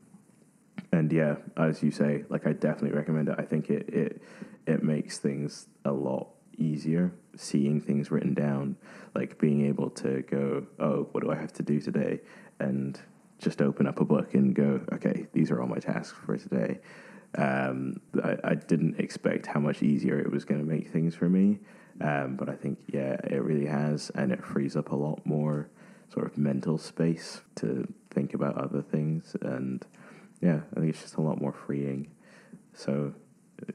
and 0.90 1.12
yeah, 1.12 1.36
as 1.56 1.82
you 1.82 1.90
say, 1.90 2.24
like 2.28 2.46
I 2.46 2.52
definitely 2.52 2.96
recommend 2.96 3.28
it. 3.28 3.36
I 3.38 3.42
think 3.42 3.70
it 3.70 3.88
it 3.88 4.22
it 4.66 4.82
makes 4.82 5.18
things 5.18 5.68
a 5.84 5.92
lot 5.92 6.28
easier 6.58 7.12
seeing 7.36 7.80
things 7.80 8.10
written 8.10 8.34
down, 8.34 8.76
like 9.14 9.38
being 9.38 9.66
able 9.66 9.90
to 9.90 10.22
go, 10.22 10.66
oh, 10.78 11.08
what 11.12 11.22
do 11.22 11.30
I 11.30 11.36
have 11.36 11.52
to 11.54 11.62
do 11.62 11.80
today, 11.80 12.20
and 12.58 13.00
just 13.38 13.60
open 13.60 13.86
up 13.86 14.00
a 14.00 14.04
book 14.04 14.34
and 14.34 14.54
go, 14.54 14.80
okay, 14.92 15.26
these 15.32 15.50
are 15.50 15.60
all 15.60 15.66
my 15.66 15.78
tasks 15.78 16.16
for 16.24 16.36
today. 16.36 16.78
Um, 17.36 18.00
I, 18.22 18.36
I, 18.44 18.54
didn't 18.54 19.00
expect 19.00 19.46
how 19.46 19.58
much 19.58 19.82
easier 19.82 20.18
it 20.18 20.30
was 20.30 20.44
going 20.44 20.60
to 20.60 20.66
make 20.66 20.90
things 20.90 21.14
for 21.14 21.30
me, 21.30 21.60
um, 22.02 22.36
but 22.36 22.50
I 22.50 22.54
think 22.54 22.78
yeah, 22.88 23.16
it 23.24 23.42
really 23.42 23.64
has, 23.64 24.10
and 24.14 24.32
it 24.32 24.44
frees 24.44 24.76
up 24.76 24.92
a 24.92 24.96
lot 24.96 25.24
more 25.24 25.70
sort 26.12 26.26
of 26.26 26.36
mental 26.36 26.76
space 26.76 27.40
to 27.54 27.90
think 28.10 28.34
about 28.34 28.56
other 28.58 28.82
things, 28.82 29.34
and 29.40 29.82
yeah, 30.42 30.60
I 30.76 30.80
think 30.80 30.90
it's 30.90 31.00
just 31.00 31.16
a 31.16 31.22
lot 31.22 31.40
more 31.40 31.52
freeing. 31.52 32.10
So, 32.74 33.14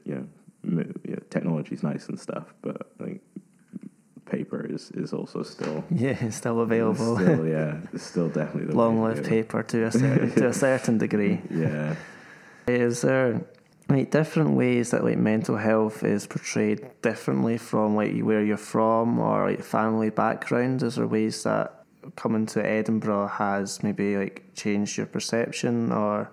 you 0.04 0.14
know, 0.14 0.28
you 0.62 1.14
know 1.14 1.22
technology 1.30 1.74
is 1.74 1.82
nice 1.82 2.08
and 2.08 2.18
stuff, 2.18 2.54
but 2.62 2.92
I 3.00 3.04
think 3.04 3.22
paper 4.26 4.64
is, 4.64 4.90
is 4.92 5.12
also 5.12 5.42
still 5.42 5.84
yeah, 5.90 6.30
still 6.30 6.60
available. 6.60 7.16
Still, 7.16 7.46
yeah, 7.46 7.76
still 7.96 8.28
definitely 8.28 8.74
long 8.74 9.02
lived 9.02 9.26
paper 9.26 9.62
to 9.62 9.84
a 9.84 9.90
certain, 9.90 10.30
to 10.32 10.48
a 10.48 10.52
certain 10.52 10.98
degree. 11.06 11.40
Yeah. 11.50 11.96
Is 12.68 13.00
there 13.00 13.46
like 13.88 14.10
different 14.10 14.50
ways 14.50 14.90
that 14.90 15.02
like 15.02 15.16
mental 15.16 15.56
health 15.56 16.04
is 16.04 16.26
portrayed 16.26 16.86
differently 17.00 17.56
from 17.56 17.96
like 17.96 18.20
where 18.20 18.44
you're 18.44 18.58
from 18.58 19.18
or 19.18 19.50
like 19.50 19.62
family 19.62 20.10
background? 20.10 20.82
Is 20.82 20.96
there 20.96 21.06
ways 21.06 21.42
that 21.44 21.84
coming 22.16 22.44
to 22.46 22.64
Edinburgh 22.64 23.28
has 23.28 23.82
maybe 23.82 24.18
like 24.18 24.50
changed 24.54 24.98
your 24.98 25.06
perception 25.06 25.90
or? 25.92 26.30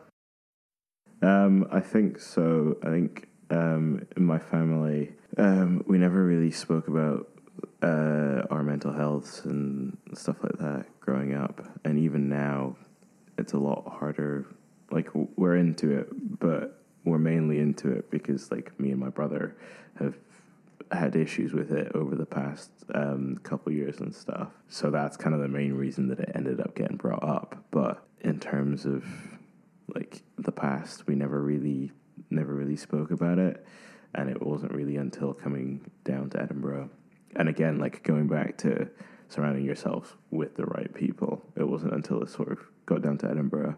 Um, 1.22 1.68
I 1.72 1.80
think 1.80 2.20
so. 2.20 2.78
I 2.84 2.88
think 2.88 3.30
um, 3.50 4.06
in 4.18 4.26
my 4.26 4.38
family, 4.38 5.14
um, 5.38 5.84
we 5.88 5.98
never 5.98 6.24
really 6.24 6.52
spoke 6.52 6.90
about 6.90 7.30
uh, 7.82 8.42
our 8.52 8.62
mental 8.64 8.92
health 8.92 9.46
and 9.46 9.98
stuff 10.14 10.36
like 10.44 10.58
that 10.60 10.86
growing 11.00 11.34
up, 11.34 11.66
and 11.86 11.98
even 11.98 12.28
now, 12.28 12.76
it's 13.38 13.54
a 13.54 13.58
lot 13.58 13.88
harder 13.88 14.46
like 14.92 15.10
we're 15.14 15.56
into 15.56 15.92
it, 15.92 16.08
but 16.40 16.82
we're 17.04 17.20
mainly 17.20 17.60
into 17.60 17.92
it 17.92 18.10
because 18.10 18.52
like 18.52 18.78
me 18.80 18.92
and 18.92 19.00
my 19.00 19.10
brother 19.10 19.56
have 20.00 20.16
had 20.92 21.16
issues 21.16 21.54
with 21.54 21.72
it 21.72 21.92
over 21.96 22.16
the 22.16 22.26
past 22.26 22.70
um, 22.94 23.38
couple 23.44 23.72
years 23.72 24.00
and 24.00 24.14
stuff. 24.14 24.50
So 24.68 24.92
that's 24.92 25.18
kind 25.18 25.34
of 25.34 25.42
the 25.42 25.48
main 25.48 25.74
reason 25.74 26.08
that 26.10 26.20
it 26.20 26.32
ended 26.36 26.60
up 26.60 26.76
getting 26.76 26.98
brought 26.98 27.24
up. 27.24 27.64
But 27.72 28.06
in 28.22 28.40
terms 28.40 28.86
of 28.86 29.06
like 29.94 30.22
the 30.38 30.52
past, 30.52 31.08
we 31.08 31.16
never 31.16 31.42
really 31.42 31.92
never 32.30 32.54
really 32.54 32.76
spoke 32.76 33.12
about 33.12 33.38
it, 33.38 33.66
and 34.14 34.30
it 34.30 34.42
wasn't 34.42 34.74
really 34.74 34.98
until 34.98 35.34
coming 35.34 35.92
down 36.04 36.30
to 36.32 36.42
Edinburgh, 36.42 36.90
and 37.36 37.50
again 37.50 37.78
like 37.78 38.04
going 38.04 38.28
back 38.28 38.58
to 38.58 38.90
surrounding 39.28 39.66
yourself 39.66 40.18
with 40.32 40.56
the 40.56 40.66
right 40.66 40.94
people. 40.94 41.42
It 41.56 41.68
wasn't 41.68 41.94
until 41.94 42.22
it 42.22 42.30
sort 42.30 42.52
of 42.52 42.60
got 42.86 43.02
down 43.02 43.18
to 43.20 43.30
Edinburgh, 43.30 43.76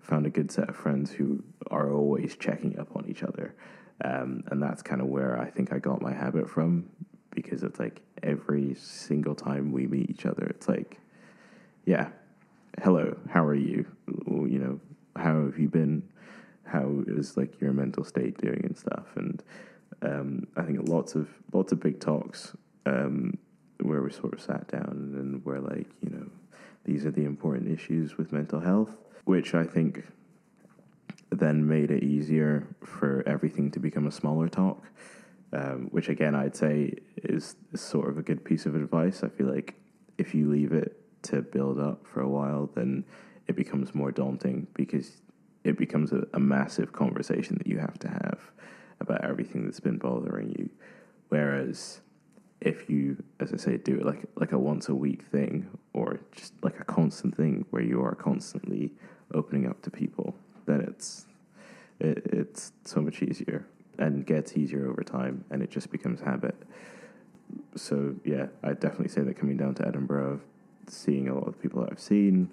found 0.00 0.26
a 0.26 0.30
good 0.30 0.50
set 0.50 0.68
of 0.68 0.76
friends 0.76 1.12
who 1.12 1.42
are 1.70 1.92
always 1.92 2.36
checking 2.36 2.78
up 2.78 2.88
on 2.96 3.06
each 3.08 3.22
other 3.22 3.54
um, 4.04 4.44
and 4.46 4.62
that's 4.62 4.82
kind 4.82 5.00
of 5.00 5.08
where 5.08 5.38
I 5.38 5.50
think 5.50 5.72
I 5.72 5.78
got 5.78 6.00
my 6.00 6.12
habit 6.12 6.48
from 6.48 6.88
because 7.30 7.62
it's 7.62 7.78
like 7.78 8.00
every 8.22 8.74
single 8.74 9.34
time 9.34 9.72
we 9.72 9.86
meet 9.86 10.10
each 10.10 10.26
other, 10.26 10.46
it's 10.46 10.68
like, 10.68 10.98
yeah, 11.84 12.08
hello, 12.82 13.16
how 13.28 13.44
are 13.44 13.54
you? 13.54 13.86
You 14.26 14.58
know, 14.58 14.80
how 15.16 15.44
have 15.44 15.58
you 15.58 15.68
been? 15.68 16.02
How 16.64 17.02
is 17.06 17.36
like 17.36 17.60
your 17.60 17.72
mental 17.72 18.04
state 18.04 18.38
doing 18.38 18.62
and 18.64 18.78
stuff? 18.78 19.06
And 19.16 19.42
um, 20.02 20.46
I 20.56 20.62
think 20.62 20.88
lots 20.88 21.14
of 21.14 21.28
lots 21.52 21.72
of 21.72 21.80
big 21.80 22.00
talks 22.00 22.56
um, 22.86 23.36
where 23.82 24.02
we 24.02 24.10
sort 24.10 24.32
of 24.32 24.40
sat 24.40 24.68
down 24.68 25.14
and 25.18 25.44
we're 25.44 25.58
like, 25.58 25.88
you 26.00 26.10
know, 26.10 26.26
these 26.84 27.04
are 27.04 27.10
the 27.10 27.24
important 27.24 27.68
issues 27.70 28.16
with 28.16 28.32
mental 28.32 28.60
health, 28.60 28.96
which 29.30 29.54
I 29.54 29.62
think 29.62 30.04
then 31.30 31.68
made 31.68 31.92
it 31.92 32.02
easier 32.02 32.66
for 32.84 33.22
everything 33.26 33.70
to 33.70 33.78
become 33.78 34.08
a 34.08 34.10
smaller 34.10 34.48
talk, 34.48 34.82
um, 35.52 35.86
which 35.92 36.08
again 36.08 36.34
I'd 36.34 36.56
say 36.56 36.94
is, 37.14 37.54
sort 37.76 38.08
of 38.10 38.18
a 38.18 38.22
good 38.22 38.44
piece 38.44 38.66
of 38.66 38.74
advice. 38.74 39.22
I 39.22 39.28
feel 39.28 39.46
like 39.46 39.76
if 40.18 40.34
you 40.34 40.50
leave 40.50 40.72
it 40.72 41.00
to 41.28 41.42
build 41.42 41.78
up 41.78 42.04
for 42.04 42.22
a 42.22 42.28
while, 42.28 42.70
then 42.74 43.04
it 43.46 43.54
becomes 43.54 43.94
more 43.94 44.10
daunting 44.10 44.66
because 44.74 45.22
it 45.62 45.78
becomes 45.78 46.10
a, 46.10 46.26
a 46.34 46.40
massive 46.40 46.92
conversation 46.92 47.56
that 47.58 47.68
you 47.68 47.78
have 47.78 48.00
to 48.00 48.08
have 48.08 48.40
about 49.00 49.22
everything 49.22 49.64
that's 49.64 49.78
been 49.78 49.98
bothering 49.98 50.50
you. 50.58 50.68
Whereas 51.28 52.00
if 52.60 52.90
you, 52.90 53.22
as 53.38 53.52
I 53.52 53.56
say, 53.56 53.76
do 53.78 53.96
it 53.96 54.04
like 54.04 54.24
like 54.36 54.52
a 54.52 54.58
once 54.58 54.88
a 54.88 54.94
week 54.94 55.22
thing 55.22 55.68
or 55.92 56.20
just 56.32 56.52
like 56.62 56.78
a 56.78 56.84
constant 56.84 57.36
thing 57.36 57.64
where 57.70 57.82
you 57.82 58.02
are 58.02 58.14
constantly 58.14 58.92
opening 59.32 59.66
up 59.66 59.80
to 59.82 59.90
people, 59.90 60.34
then 60.66 60.80
it's 60.82 61.26
it, 62.00 62.22
it's 62.26 62.72
so 62.84 63.00
much 63.00 63.22
easier 63.22 63.66
and 63.98 64.26
gets 64.26 64.56
easier 64.56 64.88
over 64.90 65.02
time, 65.02 65.44
and 65.50 65.62
it 65.62 65.70
just 65.70 65.90
becomes 65.90 66.20
habit. 66.20 66.56
So 67.76 68.14
yeah, 68.24 68.46
I 68.62 68.74
definitely 68.74 69.08
say 69.08 69.22
that 69.22 69.38
coming 69.38 69.56
down 69.56 69.74
to 69.76 69.86
Edinburgh, 69.86 70.40
seeing 70.86 71.28
a 71.28 71.34
lot 71.34 71.48
of 71.48 71.60
people 71.60 71.82
that 71.82 71.92
I've 71.92 72.00
seen, 72.00 72.50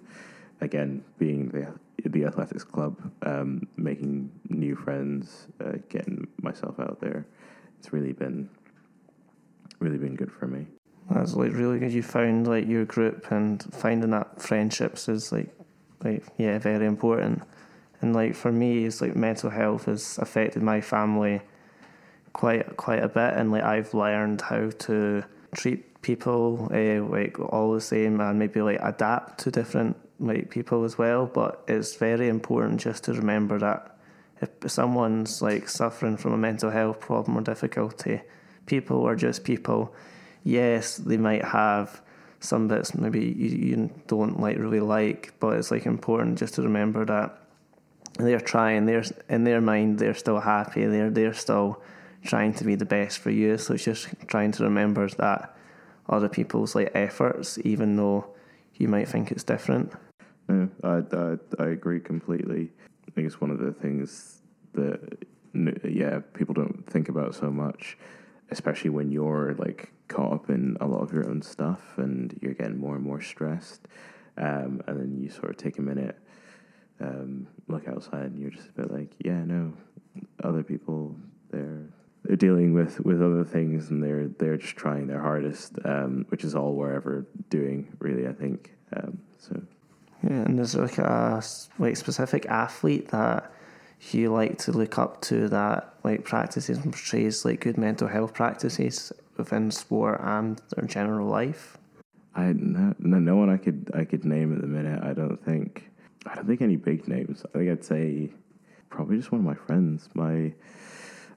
again 0.61 1.03
being 1.19 1.49
the 1.49 1.67
the 2.09 2.25
athletics 2.25 2.63
club, 2.63 2.95
um, 3.23 3.67
making 3.75 4.31
new 4.49 4.75
friends, 4.75 5.47
uh, 5.59 5.73
getting 5.89 6.27
myself 6.41 6.79
out 6.79 7.01
there, 7.01 7.25
it's 7.79 7.91
really 7.91 8.13
been 8.13 8.49
really 9.79 9.97
been 9.97 10.15
good 10.15 10.31
for 10.31 10.47
me. 10.47 10.67
That's 11.09 11.35
like 11.35 11.53
really 11.53 11.79
good. 11.79 11.93
You 11.93 12.03
found 12.03 12.47
like 12.47 12.67
your 12.67 12.85
group 12.85 13.31
and 13.31 13.63
finding 13.73 14.11
that 14.11 14.41
friendships 14.41 15.07
is 15.07 15.31
like 15.31 15.49
like 16.03 16.23
yeah 16.37 16.59
very 16.59 16.85
important. 16.85 17.43
And 18.01 18.13
like 18.13 18.35
for 18.35 18.51
me, 18.51 18.85
it's 18.85 19.01
like 19.01 19.15
mental 19.15 19.49
health 19.49 19.85
has 19.85 20.17
affected 20.19 20.61
my 20.61 20.81
family 20.81 21.41
quite 22.33 22.77
quite 22.77 23.03
a 23.03 23.07
bit, 23.07 23.33
and 23.33 23.51
like 23.51 23.63
I've 23.63 23.93
learned 23.93 24.41
how 24.41 24.69
to 24.69 25.23
treat 25.55 26.01
people 26.01 26.69
uh, 26.71 27.03
like 27.03 27.39
all 27.39 27.73
the 27.73 27.81
same, 27.81 28.19
and 28.19 28.37
maybe 28.37 28.61
like 28.61 28.79
adapt 28.81 29.39
to 29.39 29.51
different 29.51 29.97
like 30.19 30.49
people 30.49 30.83
as 30.83 30.97
well. 30.97 31.25
But 31.25 31.63
it's 31.67 31.95
very 31.95 32.27
important 32.27 32.79
just 32.81 33.05
to 33.05 33.13
remember 33.13 33.57
that 33.59 33.97
if 34.41 34.49
someone's 34.71 35.41
like 35.41 35.67
suffering 35.69 36.17
from 36.17 36.33
a 36.33 36.37
mental 36.37 36.69
health 36.69 36.99
problem 36.99 37.37
or 37.37 37.41
difficulty, 37.41 38.21
people 38.67 39.05
are 39.07 39.15
just 39.15 39.43
people. 39.43 39.93
Yes, 40.43 40.97
they 40.97 41.17
might 41.17 41.43
have 41.43 42.01
some 42.39 42.67
bits 42.67 42.93
maybe 42.93 43.19
you, 43.19 43.49
you 43.49 43.89
don't 44.05 44.39
like 44.39 44.57
really 44.57 44.79
like, 44.79 45.33
but 45.39 45.57
it's 45.57 45.71
like 45.71 45.87
important 45.87 46.37
just 46.37 46.53
to 46.53 46.61
remember 46.61 47.03
that 47.05 47.35
they're 48.17 48.39
trying. 48.39 48.85
They're 48.85 49.03
in 49.29 49.43
their 49.43 49.61
mind. 49.61 49.99
They're 49.99 50.13
still 50.13 50.39
happy. 50.39 50.85
They're 50.85 51.09
they're 51.09 51.33
still 51.33 51.81
trying 52.23 52.53
to 52.55 52.63
be 52.63 52.75
the 52.75 52.85
best 52.85 53.19
for 53.19 53.29
you. 53.29 53.57
So 53.57 53.73
it's 53.73 53.83
just 53.83 54.07
trying 54.27 54.51
to 54.53 54.63
remember 54.63 55.07
that 55.09 55.55
other 56.09 56.29
people's 56.29 56.75
like 56.75 56.91
efforts, 56.93 57.59
even 57.63 57.95
though 57.95 58.27
you 58.75 58.87
might 58.87 59.07
think 59.07 59.31
it's 59.31 59.43
different. 59.43 59.91
Yeah, 60.49 60.67
I, 60.83 61.03
I, 61.11 61.37
I 61.59 61.65
agree 61.67 61.99
completely. 61.99 62.71
I 63.07 63.11
think 63.11 63.27
it's 63.27 63.41
one 63.41 63.51
of 63.51 63.59
the 63.59 63.73
things 63.73 64.41
that 64.73 65.25
yeah 65.83 66.19
people 66.33 66.53
don't 66.53 66.85
think 66.87 67.09
about 67.09 67.35
so 67.35 67.49
much, 67.51 67.97
especially 68.51 68.89
when 68.89 69.11
you're 69.11 69.55
like 69.57 69.91
caught 70.07 70.33
up 70.33 70.49
in 70.49 70.77
a 70.79 70.85
lot 70.85 71.01
of 71.01 71.13
your 71.13 71.29
own 71.29 71.41
stuff 71.41 71.81
and 71.97 72.37
you're 72.41 72.53
getting 72.53 72.77
more 72.77 72.95
and 72.95 73.03
more 73.03 73.21
stressed, 73.21 73.87
um, 74.37 74.81
and 74.87 74.99
then 74.99 75.17
you 75.21 75.29
sort 75.29 75.49
of 75.49 75.57
take 75.57 75.77
a 75.77 75.81
minute 75.81 76.17
um, 76.99 77.47
look 77.67 77.87
outside 77.87 78.25
and 78.25 78.39
you're 78.39 78.49
just 78.51 78.69
a 78.69 78.71
bit 78.73 78.91
like, 78.91 79.11
yeah, 79.23 79.43
no, 79.43 79.73
other 80.43 80.63
people 80.63 81.15
they're 81.51 81.87
they're 82.23 82.35
dealing 82.35 82.73
with, 82.73 82.99
with 83.01 83.21
other 83.21 83.43
things 83.43 83.89
and 83.89 84.03
they're 84.03 84.27
they're 84.27 84.57
just 84.57 84.75
trying 84.75 85.07
their 85.07 85.21
hardest, 85.21 85.77
um, 85.85 86.25
which 86.29 86.43
is 86.43 86.55
all 86.55 86.73
we're 86.73 86.93
ever 86.93 87.25
doing, 87.49 87.95
really. 87.99 88.27
I 88.27 88.33
think 88.33 88.73
um, 88.95 89.19
so. 89.37 89.61
Yeah, 90.23 90.41
and 90.41 90.57
there's 90.57 90.75
like 90.75 90.97
a 90.97 91.41
like 91.77 91.95
specific 91.95 92.47
athlete 92.47 93.09
that 93.09 93.51
you 94.11 94.31
like 94.31 94.57
to 94.59 94.71
look 94.71 94.97
up 94.97 95.21
to 95.21 95.49
that 95.49 95.93
like 96.03 96.23
practices 96.23 96.77
and 96.77 96.93
portrays 96.93 97.43
like 97.43 97.61
good 97.61 97.77
mental 97.77 98.07
health 98.07 98.33
practices 98.33 99.11
within 99.37 99.71
sport 99.71 100.19
and 100.23 100.61
their 100.75 100.85
general 100.85 101.27
life. 101.27 101.77
I 102.35 102.53
no, 102.53 102.93
no 102.99 103.35
one 103.35 103.49
I 103.49 103.57
could 103.57 103.89
I 103.93 104.05
could 104.05 104.23
name 104.23 104.53
at 104.53 104.61
the 104.61 104.67
minute. 104.67 105.03
I 105.03 105.13
don't 105.13 105.43
think. 105.43 105.89
I 106.25 106.35
don't 106.35 106.45
think 106.45 106.61
any 106.61 106.75
big 106.75 107.07
names. 107.07 107.43
I 107.45 107.57
think 107.57 107.71
I'd 107.71 107.83
say 107.83 108.29
probably 108.89 109.17
just 109.17 109.31
one 109.31 109.41
of 109.41 109.45
my 109.45 109.55
friends. 109.55 110.09
My 110.13 110.53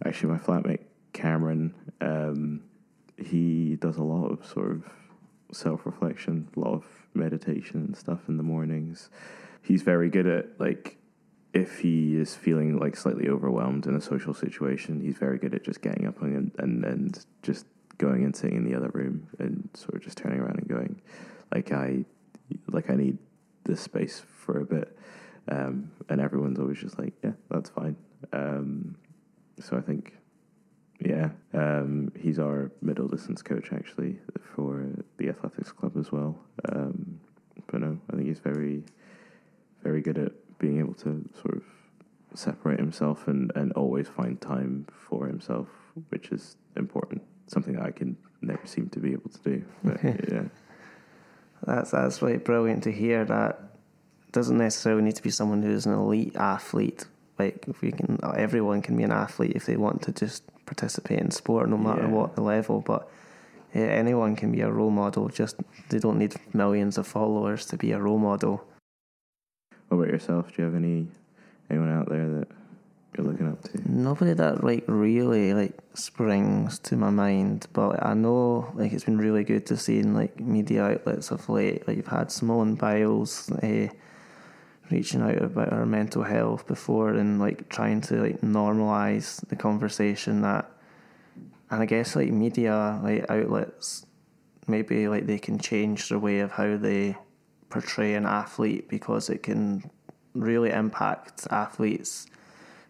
actually 0.04 0.32
my 0.32 0.38
flatmate 0.38 0.80
Cameron. 1.12 1.74
Um, 2.00 2.62
he 3.16 3.76
does 3.76 3.96
a 3.96 4.02
lot 4.02 4.28
of 4.28 4.44
sort 4.46 4.70
of 4.72 4.84
self 5.52 5.86
reflection, 5.86 6.48
a 6.56 6.60
lot 6.60 6.74
of 6.74 6.84
meditation 7.14 7.80
and 7.80 7.96
stuff 7.96 8.20
in 8.28 8.36
the 8.36 8.42
mornings. 8.42 9.10
He's 9.62 9.82
very 9.82 10.10
good 10.10 10.26
at 10.26 10.60
like 10.60 10.96
if 11.52 11.80
he 11.80 12.16
is 12.16 12.34
feeling 12.34 12.78
like 12.78 12.96
slightly 12.96 13.28
overwhelmed 13.28 13.86
in 13.86 13.96
a 13.96 14.00
social 14.00 14.34
situation, 14.34 15.00
he's 15.00 15.18
very 15.18 15.38
good 15.38 15.54
at 15.54 15.64
just 15.64 15.82
getting 15.82 16.06
up 16.06 16.22
and 16.22 16.52
and, 16.58 16.84
and 16.84 17.26
just 17.42 17.66
going 17.98 18.24
and 18.24 18.34
sitting 18.34 18.56
in 18.56 18.64
the 18.64 18.74
other 18.74 18.90
room 18.94 19.28
and 19.38 19.68
sort 19.74 19.94
of 19.94 20.02
just 20.02 20.16
turning 20.16 20.40
around 20.40 20.58
and 20.58 20.68
going, 20.68 21.00
like 21.54 21.72
I 21.72 22.04
like 22.68 22.90
I 22.90 22.94
need 22.94 23.18
this 23.64 23.80
space 23.80 24.22
for 24.36 24.58
a 24.58 24.64
bit. 24.64 24.96
Um, 25.48 25.90
and 26.08 26.20
everyone's 26.20 26.58
always 26.58 26.78
just 26.78 26.98
like, 26.98 27.14
yeah, 27.24 27.32
that's 27.50 27.70
fine. 27.70 27.96
Um, 28.32 28.96
so 29.58 29.76
I 29.76 29.80
think, 29.80 30.14
yeah, 31.00 31.30
um, 31.54 32.12
he's 32.18 32.38
our 32.38 32.70
middle 32.82 33.08
distance 33.08 33.42
coach 33.42 33.70
actually 33.72 34.18
for 34.54 34.86
the 35.18 35.28
athletics 35.28 35.72
club 35.72 35.96
as 35.98 36.12
well. 36.12 36.38
Um, 36.70 37.20
but 37.66 37.80
no, 37.80 37.98
I 38.10 38.16
think 38.16 38.28
he's 38.28 38.38
very, 38.38 38.84
very 39.82 40.02
good 40.02 40.18
at 40.18 40.32
being 40.60 40.78
able 40.78 40.94
to 40.94 41.28
sort 41.42 41.56
of 41.56 41.62
separate 42.34 42.78
himself 42.78 43.26
and, 43.26 43.50
and 43.56 43.72
always 43.72 44.06
find 44.06 44.40
time 44.40 44.86
for 44.92 45.26
himself, 45.26 45.66
which 46.10 46.30
is 46.30 46.56
important. 46.76 47.22
Something 47.48 47.80
I 47.80 47.90
can 47.90 48.16
never 48.42 48.64
seem 48.66 48.88
to 48.90 49.00
be 49.00 49.12
able 49.12 49.30
to 49.30 49.38
do. 49.40 49.64
But, 49.82 50.04
yeah. 50.04 50.44
That's 51.66 51.90
that's 51.90 52.22
really 52.22 52.38
brilliant 52.38 52.84
to 52.84 52.92
hear. 52.92 53.24
That 53.24 53.60
doesn't 54.32 54.56
necessarily 54.56 55.02
need 55.02 55.16
to 55.16 55.22
be 55.22 55.30
someone 55.30 55.62
who's 55.62 55.86
an 55.86 55.92
elite 55.92 56.36
athlete. 56.36 57.06
Like 57.38 57.64
if 57.68 57.80
we 57.80 57.92
can, 57.92 58.18
everyone 58.36 58.82
can 58.82 58.96
be 58.96 59.02
an 59.02 59.12
athlete 59.12 59.52
if 59.54 59.66
they 59.66 59.76
want 59.76 60.02
to 60.02 60.12
just 60.12 60.42
participate 60.66 61.18
in 61.18 61.30
sport, 61.30 61.68
no 61.68 61.76
matter 61.76 62.02
yeah. 62.02 62.08
what 62.08 62.34
the 62.34 62.42
level. 62.42 62.80
But 62.80 63.10
yeah, 63.74 63.82
anyone 63.82 64.36
can 64.36 64.52
be 64.52 64.60
a 64.60 64.70
role 64.70 64.90
model. 64.90 65.28
Just 65.28 65.56
they 65.90 65.98
don't 65.98 66.18
need 66.18 66.34
millions 66.52 66.96
of 66.96 67.06
followers 67.06 67.66
to 67.66 67.76
be 67.76 67.92
a 67.92 68.00
role 68.00 68.18
model. 68.18 68.64
Yourself? 70.20 70.48
Do 70.48 70.54
you 70.58 70.64
have 70.64 70.74
any 70.74 71.06
anyone 71.70 71.90
out 71.90 72.10
there 72.10 72.28
that 72.28 72.48
you're 73.16 73.26
looking 73.26 73.48
up 73.48 73.62
to? 73.62 73.90
Nobody 73.90 74.34
that 74.34 74.62
like 74.62 74.84
really 74.86 75.54
like 75.54 75.78
springs 75.94 76.78
to 76.80 76.96
my 76.96 77.08
mind, 77.08 77.66
but 77.72 78.04
I 78.04 78.12
know 78.12 78.70
like 78.74 78.92
it's 78.92 79.04
been 79.04 79.16
really 79.16 79.44
good 79.44 79.64
to 79.66 79.78
see 79.78 79.98
in 79.98 80.12
like 80.12 80.38
media 80.38 80.84
outlets 80.84 81.30
of 81.30 81.48
late. 81.48 81.88
Like 81.88 81.96
you've 81.96 82.06
had 82.06 82.30
Simone 82.30 82.74
Biles 82.74 83.50
uh, 83.50 83.88
reaching 84.90 85.22
out 85.22 85.40
about 85.40 85.72
her 85.72 85.86
mental 85.86 86.24
health 86.24 86.66
before 86.66 87.14
and 87.14 87.40
like 87.40 87.70
trying 87.70 88.02
to 88.02 88.20
like 88.20 88.42
normalize 88.42 89.40
the 89.48 89.56
conversation 89.56 90.42
that 90.42 90.70
and 91.70 91.80
I 91.80 91.86
guess 91.86 92.14
like 92.14 92.30
media 92.30 93.00
like 93.02 93.24
outlets, 93.30 94.04
maybe 94.66 95.08
like 95.08 95.24
they 95.24 95.38
can 95.38 95.58
change 95.58 96.10
their 96.10 96.18
way 96.18 96.40
of 96.40 96.52
how 96.52 96.76
they 96.76 97.16
portray 97.70 98.14
an 98.14 98.26
athlete 98.26 98.88
because 98.88 99.30
it 99.30 99.42
can 99.42 99.88
really 100.34 100.70
impact 100.70 101.46
athletes' 101.50 102.26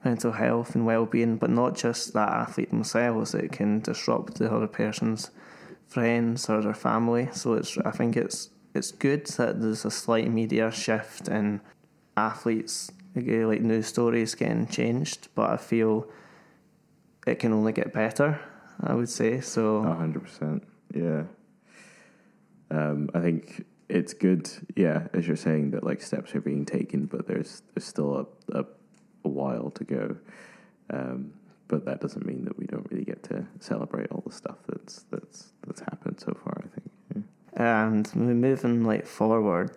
mental 0.05 0.33
health 0.33 0.74
and 0.74 0.87
well 0.87 1.07
being, 1.07 1.37
but 1.37 1.50
not 1.50 1.76
just 1.76 2.12
that 2.14 2.29
athlete 2.29 2.70
themselves. 2.70 3.35
It 3.35 3.53
can 3.53 3.81
disrupt 3.81 4.35
the 4.38 4.53
other 4.53 4.66
person's 4.66 5.31
friends 5.87 6.48
or 6.48 6.62
their 6.62 6.74
family. 6.74 7.29
So 7.33 7.55
it's 7.55 7.76
I 7.79 7.90
think 7.90 8.16
it's 8.16 8.50
it's 8.74 8.92
good 8.92 9.26
that 9.26 9.61
there's 9.61 9.85
a 9.85 9.90
slight 9.90 10.31
media 10.31 10.70
shift 10.70 11.29
in 11.29 11.61
athletes 12.16 12.90
again, 13.16 13.48
like 13.48 13.61
news 13.61 13.87
stories 13.87 14.35
getting 14.35 14.66
changed, 14.66 15.29
but 15.35 15.50
I 15.50 15.57
feel 15.57 16.09
it 17.26 17.38
can 17.38 17.53
only 17.53 17.72
get 17.72 17.92
better. 17.92 18.40
I 18.83 18.94
would 18.94 19.09
say 19.09 19.40
so. 19.40 19.83
hundred 19.83 20.22
percent. 20.22 20.66
Yeah. 20.94 21.24
Um, 22.70 23.11
I 23.14 23.20
think 23.20 23.64
it's 23.90 24.14
good. 24.14 24.48
Yeah, 24.76 25.09
as 25.12 25.26
you're 25.26 25.37
saying 25.37 25.72
that 25.72 25.85
like 25.85 26.00
steps 26.00 26.35
are 26.35 26.40
being 26.40 26.64
taken, 26.64 27.07
but 27.07 27.26
there's 27.26 27.62
there's 27.74 27.85
still 27.85 28.29
a 28.53 28.59
a, 28.59 28.64
a 29.24 29.29
while 29.29 29.70
to 29.70 29.85
go. 29.85 30.16
Um, 30.90 31.33
but 31.68 31.85
that 31.85 32.00
doesn't 32.00 32.26
mean 32.26 32.44
that 32.46 32.59
we 32.59 32.66
don't 32.66 32.87
really 32.90 33.05
get 33.05 33.22
to 33.24 33.46
celebrate 33.61 34.11
all 34.11 34.22
the 34.26 34.33
stuff 34.33 34.57
that's 34.68 35.05
that's 35.11 35.53
that's 35.66 35.81
happened 35.81 36.20
so 36.20 36.37
far. 36.42 36.64
I 36.64 36.68
think. 36.68 36.90
Yeah. 37.14 37.87
And 37.87 38.14
moving 38.16 38.85
like 38.85 39.07
forward, 39.07 39.76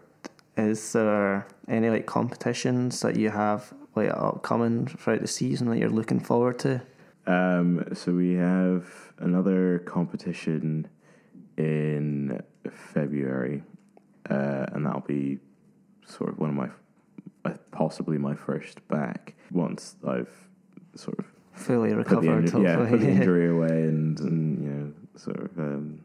is 0.57 0.93
there 0.93 1.47
any 1.67 1.89
like 1.89 2.05
competitions 2.05 3.01
that 3.01 3.15
you 3.15 3.29
have 3.29 3.73
like 3.95 4.09
upcoming 4.09 4.87
throughout 4.87 5.21
the 5.21 5.27
season 5.27 5.69
that 5.69 5.77
you're 5.77 5.89
looking 5.89 6.19
forward 6.19 6.59
to? 6.59 6.81
Um, 7.25 7.85
so 7.93 8.11
we 8.11 8.33
have 8.33 8.85
another 9.19 9.79
competition 9.79 10.87
in 11.57 12.41
February, 12.69 13.63
uh, 14.29 14.65
and 14.71 14.85
that'll 14.85 15.01
be 15.01 15.39
sort 16.05 16.29
of 16.29 16.39
one 16.39 16.49
of 16.49 16.55
my 16.55 16.69
uh, 17.45 17.57
possibly 17.71 18.17
my 18.17 18.35
first 18.35 18.85
back 18.87 19.35
once 19.51 19.95
I've 20.07 20.31
sort 20.95 21.19
of 21.19 21.25
fully 21.53 21.93
recovered. 21.93 22.51
Put 22.51 22.53
the, 22.53 22.61
yeah, 22.61 22.87
put 22.87 22.99
the 22.99 23.09
injury 23.09 23.49
away 23.55 23.83
and, 23.83 24.19
and 24.19 24.63
you 24.63 24.69
know 24.69 24.93
sort 25.15 25.39
of 25.39 25.57
um, 25.57 26.01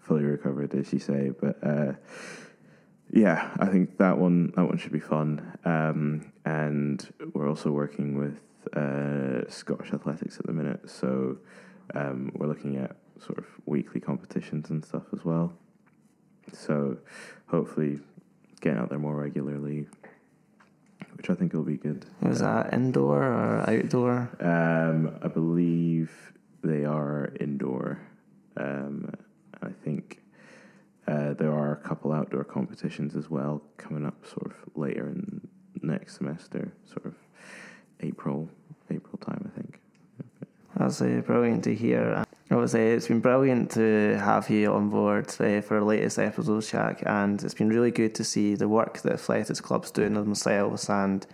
fully 0.00 0.24
recovered, 0.24 0.74
as 0.74 0.92
you 0.92 0.98
say. 0.98 1.30
But 1.38 1.58
uh, 1.62 1.92
yeah, 3.10 3.50
I 3.58 3.66
think 3.66 3.98
that 3.98 4.18
one 4.18 4.52
that 4.56 4.64
one 4.64 4.78
should 4.78 4.92
be 4.92 5.00
fun. 5.00 5.58
Um, 5.64 6.32
and 6.44 7.06
we're 7.32 7.48
also 7.48 7.70
working 7.70 8.16
with 8.18 8.40
uh, 8.76 9.48
Scottish 9.50 9.92
Athletics 9.92 10.38
at 10.38 10.46
the 10.46 10.52
minute, 10.52 10.88
so 10.90 11.38
um, 11.94 12.32
we're 12.34 12.48
looking 12.48 12.76
at 12.76 12.96
sort 13.18 13.38
of 13.38 13.46
weekly 13.64 14.00
competitions 14.00 14.70
and 14.70 14.84
stuff 14.84 15.04
as 15.12 15.24
well. 15.24 15.52
So 16.52 16.96
hopefully, 17.46 18.00
getting 18.60 18.78
out 18.78 18.88
there 18.88 18.98
more 18.98 19.16
regularly, 19.16 19.86
which 21.16 21.30
I 21.30 21.34
think 21.34 21.52
will 21.52 21.62
be 21.62 21.76
good. 21.76 22.06
Was 22.22 22.42
uh, 22.42 22.62
that 22.62 22.74
indoor 22.74 23.22
or 23.22 23.70
outdoor? 23.70 24.30
Um, 24.40 25.18
I 25.22 25.28
believe 25.28 26.10
they 26.62 26.84
are 26.84 27.32
indoor. 27.40 28.00
Um, 28.56 29.12
I 29.62 29.70
think 29.84 30.20
uh, 31.06 31.34
there 31.34 31.52
are 31.52 31.72
a 31.72 31.88
couple 31.88 32.12
outdoor 32.12 32.44
competitions 32.44 33.14
as 33.14 33.30
well 33.30 33.62
coming 33.76 34.04
up, 34.04 34.26
sort 34.26 34.52
of 34.52 34.56
later 34.74 35.08
in 35.08 35.46
next 35.82 36.16
semester, 36.16 36.72
sort 36.84 37.06
of 37.06 37.14
April, 38.00 38.48
April 38.90 39.18
time, 39.18 39.50
I 39.52 39.60
think. 39.60 39.80
That's 40.76 41.00
uh, 41.00 41.22
brilliant 41.24 41.64
to 41.64 41.74
hear. 41.74 42.25
Obviously, 42.50 42.82
it's 42.82 43.08
been 43.08 43.20
brilliant 43.20 43.72
to 43.72 44.18
have 44.18 44.48
you 44.48 44.72
on 44.72 44.88
board 44.88 45.28
uh, 45.40 45.60
for 45.60 45.78
our 45.78 45.82
latest 45.82 46.18
episodes, 46.18 46.68
Shak, 46.68 47.02
and 47.04 47.42
it's 47.42 47.54
been 47.54 47.68
really 47.68 47.90
good 47.90 48.14
to 48.14 48.24
see 48.24 48.54
the 48.54 48.68
work 48.68 48.98
that 49.02 49.14
athletics 49.14 49.60
clubs 49.60 49.90
doing 49.90 50.14
themselves 50.14 50.88
and 50.88 51.26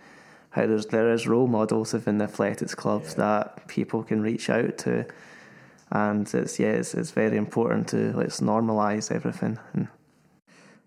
how 0.51 0.67
there's 0.67 0.87
there 0.87 1.13
is 1.13 1.27
role 1.27 1.47
models 1.47 1.93
within 1.93 2.19
the 2.19 2.25
athletics 2.25 2.75
clubs 2.75 3.11
yeah. 3.11 3.25
that 3.25 3.69
people 3.69 4.03
can 4.03 4.23
reach 4.23 4.49
out 4.49 4.79
to 4.79 5.07
and 5.93 6.33
it's 6.35 6.59
yeah, 6.59 6.73
it's, 6.73 6.95
it's 6.95 7.11
very 7.11 7.37
important 7.37 7.89
to 7.89 8.13
let's 8.17 8.41
normalize 8.41 9.13
everything. 9.13 9.59
And 9.75 9.89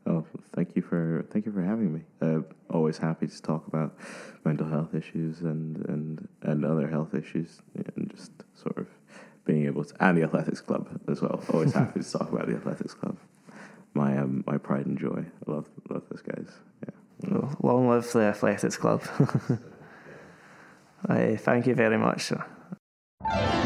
oh, 0.07 0.25
thank 0.53 0.75
you 0.75 0.81
for 0.81 1.25
thank 1.29 1.45
you 1.45 1.51
for 1.51 1.61
having 1.61 1.93
me. 1.93 2.01
Uh, 2.21 2.39
always 2.71 2.97
happy 2.97 3.27
to 3.27 3.41
talk 3.41 3.67
about 3.67 3.95
mental 4.43 4.67
health 4.67 4.95
issues 4.95 5.41
and 5.41 5.77
and 5.87 6.27
and 6.41 6.65
other 6.65 6.87
health 6.87 7.13
issues, 7.13 7.61
and 7.95 8.11
just 8.15 8.31
sort 8.55 8.77
of 8.79 8.87
being 9.45 9.65
able 9.65 9.83
to 9.85 9.93
and 9.99 10.17
the 10.17 10.23
athletics 10.23 10.61
club 10.61 10.87
as 11.07 11.21
well. 11.21 11.43
Always 11.53 11.73
happy 11.81 12.01
to 12.01 12.11
talk 12.11 12.31
about 12.31 12.47
the 12.47 12.55
athletics 12.55 12.93
club. 12.93 13.17
My 13.93 14.17
um 14.17 14.43
my 14.45 14.57
pride 14.57 14.85
and 14.85 14.97
joy. 14.97 15.25
I 15.47 15.51
love 15.51 15.67
love 15.89 16.03
those 16.09 16.21
guys. 16.21 16.49
Yeah. 16.83 17.29
Well, 17.29 17.55
long 17.61 17.87
live 17.89 18.11
the 18.11 18.21
athletics 18.21 18.77
club. 18.77 19.03
I 21.07 21.35
thank 21.37 21.67
you 21.67 21.75
very 21.75 21.97
much. 21.97 22.23
Sir. 22.23 23.63